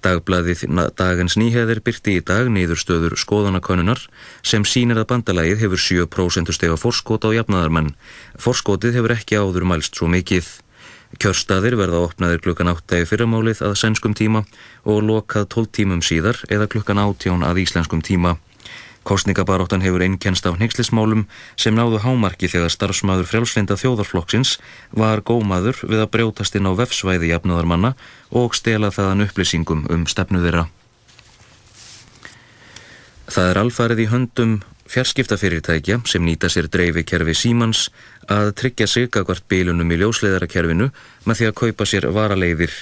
Dagbladið 0.00 0.64
dagans 0.96 1.36
nýheðir 1.36 1.82
byrti 1.84 2.16
í 2.16 2.24
dag 2.24 2.48
niðurstöður 2.48 3.18
skoðanakönunar 3.20 4.00
sem 4.40 4.64
sínir 4.64 5.00
að 5.02 5.10
bandalagið 5.12 5.66
hefur 5.66 5.82
7% 5.84 6.54
stega 6.56 6.78
forskot 6.80 7.28
á 7.28 7.30
jafnaðarmenn. 7.36 7.92
Forskotið 8.40 8.96
hefur 8.96 9.16
ekki 9.18 9.40
áður 9.40 9.68
mælst 9.68 10.00
svo 10.00 10.08
mikið. 10.08 10.48
Kjörstaðir 11.20 11.76
verða 11.76 12.04
opnaðir 12.06 12.40
klukkan 12.44 12.70
8 12.72 13.02
í 13.02 13.08
fyrramálið 13.10 13.64
að 13.66 13.76
sænskum 13.82 14.14
tíma 14.16 14.44
og 14.88 15.02
lokað 15.04 15.50
12 15.56 15.72
tímum 15.76 16.04
síðar 16.06 16.38
eða 16.48 16.70
klukkan 16.70 17.02
18 17.02 17.44
að 17.44 17.64
íslenskum 17.64 18.00
tíma. 18.00 18.38
Kostningabaróttan 19.10 19.82
hefur 19.82 20.04
einnkenst 20.06 20.46
af 20.46 20.60
hnyggslismálum 20.60 21.24
sem 21.58 21.74
náðu 21.74 21.98
hámarki 22.04 22.46
þegar 22.52 22.70
starfsmæður 22.70 23.26
frjálslinda 23.26 23.74
þjóðarflokksins 23.80 24.52
var 24.94 25.24
gómaður 25.26 25.80
við 25.82 26.04
að 26.04 26.12
brjótast 26.14 26.54
inn 26.54 26.70
á 26.70 26.78
vefsvæði 26.78 27.32
jafnaðarmanna 27.32 27.96
og 28.30 28.54
stela 28.54 28.92
þaðan 28.94 29.26
upplýsingum 29.26 29.88
um 29.90 30.06
stefnu 30.06 30.44
þeirra. 30.44 30.68
Það 33.30 33.50
er 33.50 33.60
alfarið 33.64 34.04
í 34.04 34.06
höndum 34.10 34.54
fjarskiptafyrirtækja 34.90 36.00
sem 36.10 36.24
nýta 36.26 36.48
sér 36.50 36.70
dreifikerfi 36.70 37.34
Símans 37.34 37.88
að 38.30 38.54
tryggja 38.62 38.88
sig 38.90 39.10
gagvart 39.14 39.46
bilunum 39.50 39.90
í 39.90 39.98
ljósleiðarakerfinu 40.00 40.90
með 41.26 41.40
því 41.40 41.50
að 41.50 41.58
kaupa 41.64 41.86
sér 41.86 42.08
varaleiðir. 42.14 42.74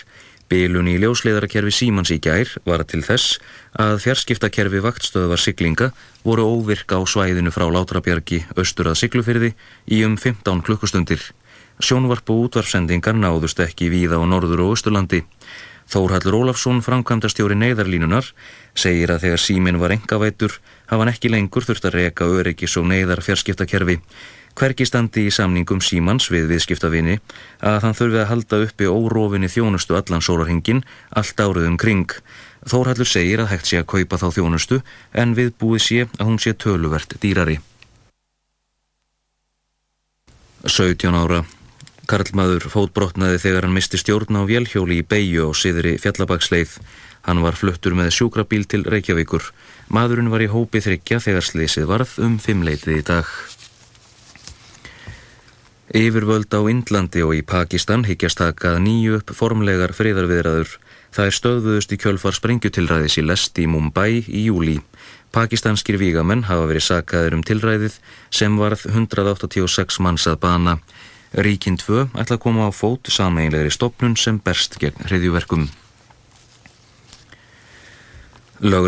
Bilun 0.48 0.88
í 0.88 0.94
ljósleiðarakerfi 0.96 1.72
Símans 1.76 2.08
í 2.14 2.16
gær 2.24 2.48
var 2.64 2.80
til 2.88 3.02
þess 3.04 3.36
að 3.76 3.98
fjarskiptakerfi 4.06 4.80
vaktstöðvar 4.80 5.42
siglinga 5.42 5.90
voru 6.24 6.46
óvirk 6.48 6.88
á 6.88 7.04
svæðinu 7.04 7.52
frá 7.52 7.66
Látrabjargi 7.68 8.46
austur 8.56 8.88
að 8.88 8.96
Siglufyrði 9.02 9.52
í 9.92 10.00
um 10.08 10.16
15 10.16 10.64
klukkustundir. 10.64 11.20
Sjónvarp 11.84 12.32
og 12.32 12.48
útvarfsendingar 12.48 13.18
náðust 13.20 13.60
ekki 13.60 13.90
víða 13.92 14.16
á 14.16 14.24
norður 14.24 14.64
og 14.64 14.72
austurlandi. 14.72 15.20
Þórhallur 15.88 16.40
Ólafsson, 16.40 16.80
framkvæmdastjóri 16.84 17.56
neyðarlínunar, 17.56 18.26
segir 18.76 19.12
að 19.12 19.22
þegar 19.26 19.44
síminn 19.44 19.78
var 19.80 19.94
engavætur 19.94 20.58
hafa 20.88 21.02
hann 21.04 21.12
ekki 21.12 21.30
lengur 21.32 21.64
þurft 21.64 21.86
að 21.88 21.96
reka 22.00 22.28
öryggis 22.28 22.76
og 22.80 22.88
neyðar 22.88 23.20
fjarskiptakerfi. 23.24 24.00
Hvergi 24.58 24.88
standi 24.88 25.28
í 25.28 25.30
samningum 25.30 25.78
símans 25.84 26.24
við 26.34 26.48
viðskiptavinni 26.50 27.20
að 27.62 27.76
hann 27.84 27.94
þurfi 27.94 28.18
að 28.24 28.30
halda 28.32 28.58
uppi 28.64 28.88
órófinni 28.90 29.50
þjónustu 29.52 29.94
allan 29.94 30.24
sólarhingin 30.24 30.80
allt 31.14 31.38
árið 31.38 31.68
um 31.68 31.76
kring. 31.78 32.10
Þórhallur 32.66 33.06
segir 33.06 33.44
að 33.44 33.52
hægt 33.52 33.70
sé 33.70 33.78
að 33.78 33.90
kaupa 33.92 34.18
þá 34.18 34.26
þjónustu 34.34 34.80
en 35.14 35.36
viðbúið 35.38 35.84
sé 35.84 36.00
að 36.08 36.24
hún 36.26 36.40
sé 36.42 36.56
töluvert 36.58 37.14
dýrari. 37.22 37.60
17 40.66 41.14
ára 41.14 41.44
Karlmaður 42.08 42.66
fótbrotnaði 42.72 43.38
þegar 43.42 43.66
hann 43.66 43.76
misti 43.76 44.00
stjórn 44.00 44.40
á 44.40 44.42
vélhjóli 44.48 45.02
í 45.02 45.04
beigju 45.04 45.44
á 45.44 45.52
siðri 45.52 45.98
fjallabagsleið. 46.00 46.78
Hann 47.28 47.42
var 47.44 47.58
fluttur 47.60 47.92
með 47.94 48.14
sjúkrabíl 48.16 48.64
til 48.64 48.80
Reykjavíkur. 48.88 49.44
Maðurinn 49.92 50.32
var 50.32 50.42
í 50.42 50.48
hópi 50.48 50.80
þryggja 50.80 51.20
þegar 51.20 51.44
slísið 51.44 51.88
varð 51.90 52.16
um 52.24 52.38
fimmleitið 52.40 53.02
í 53.02 53.04
dag. 53.04 53.28
Yfirvöld 55.88 56.52
á 56.52 56.60
Indlandi 56.68 57.22
og 57.24 57.32
í 57.32 57.40
Pakistan 57.40 58.02
higgjast 58.04 58.42
takað 58.42 58.82
nýju 58.84 59.22
upp 59.22 59.30
formlegar 59.32 59.94
friðarviðraður. 59.96 60.74
Það 61.16 61.28
er 61.30 61.36
stöðuðust 61.36 61.94
í 61.94 61.98
kjölfar 62.02 62.36
sprengjutilræðis 62.36 63.16
í 63.16 63.24
lest 63.24 63.56
í 63.56 63.64
Mumbai 63.64 64.20
í 64.20 64.42
júli. 64.50 64.76
Pakistanskir 65.32 65.96
vígamenn 65.96 66.44
hafa 66.44 66.68
verið 66.68 66.84
sakaður 66.90 67.38
um 67.38 67.44
tilræðið 67.44 67.96
sem 68.28 68.60
varð 68.60 68.84
186 68.92 70.00
manns 70.04 70.28
að 70.28 70.40
bana. 70.44 70.76
Ríkin 71.32 71.80
2 71.80 72.10
ætla 72.20 72.36
að 72.36 72.44
koma 72.44 72.68
á 72.68 72.70
fót 72.72 73.08
sameinlegri 73.08 73.72
stopnun 73.72 74.16
sem 74.20 74.36
berst 74.44 74.76
gegn 74.80 75.08
hriðjuverkum. 75.08 75.70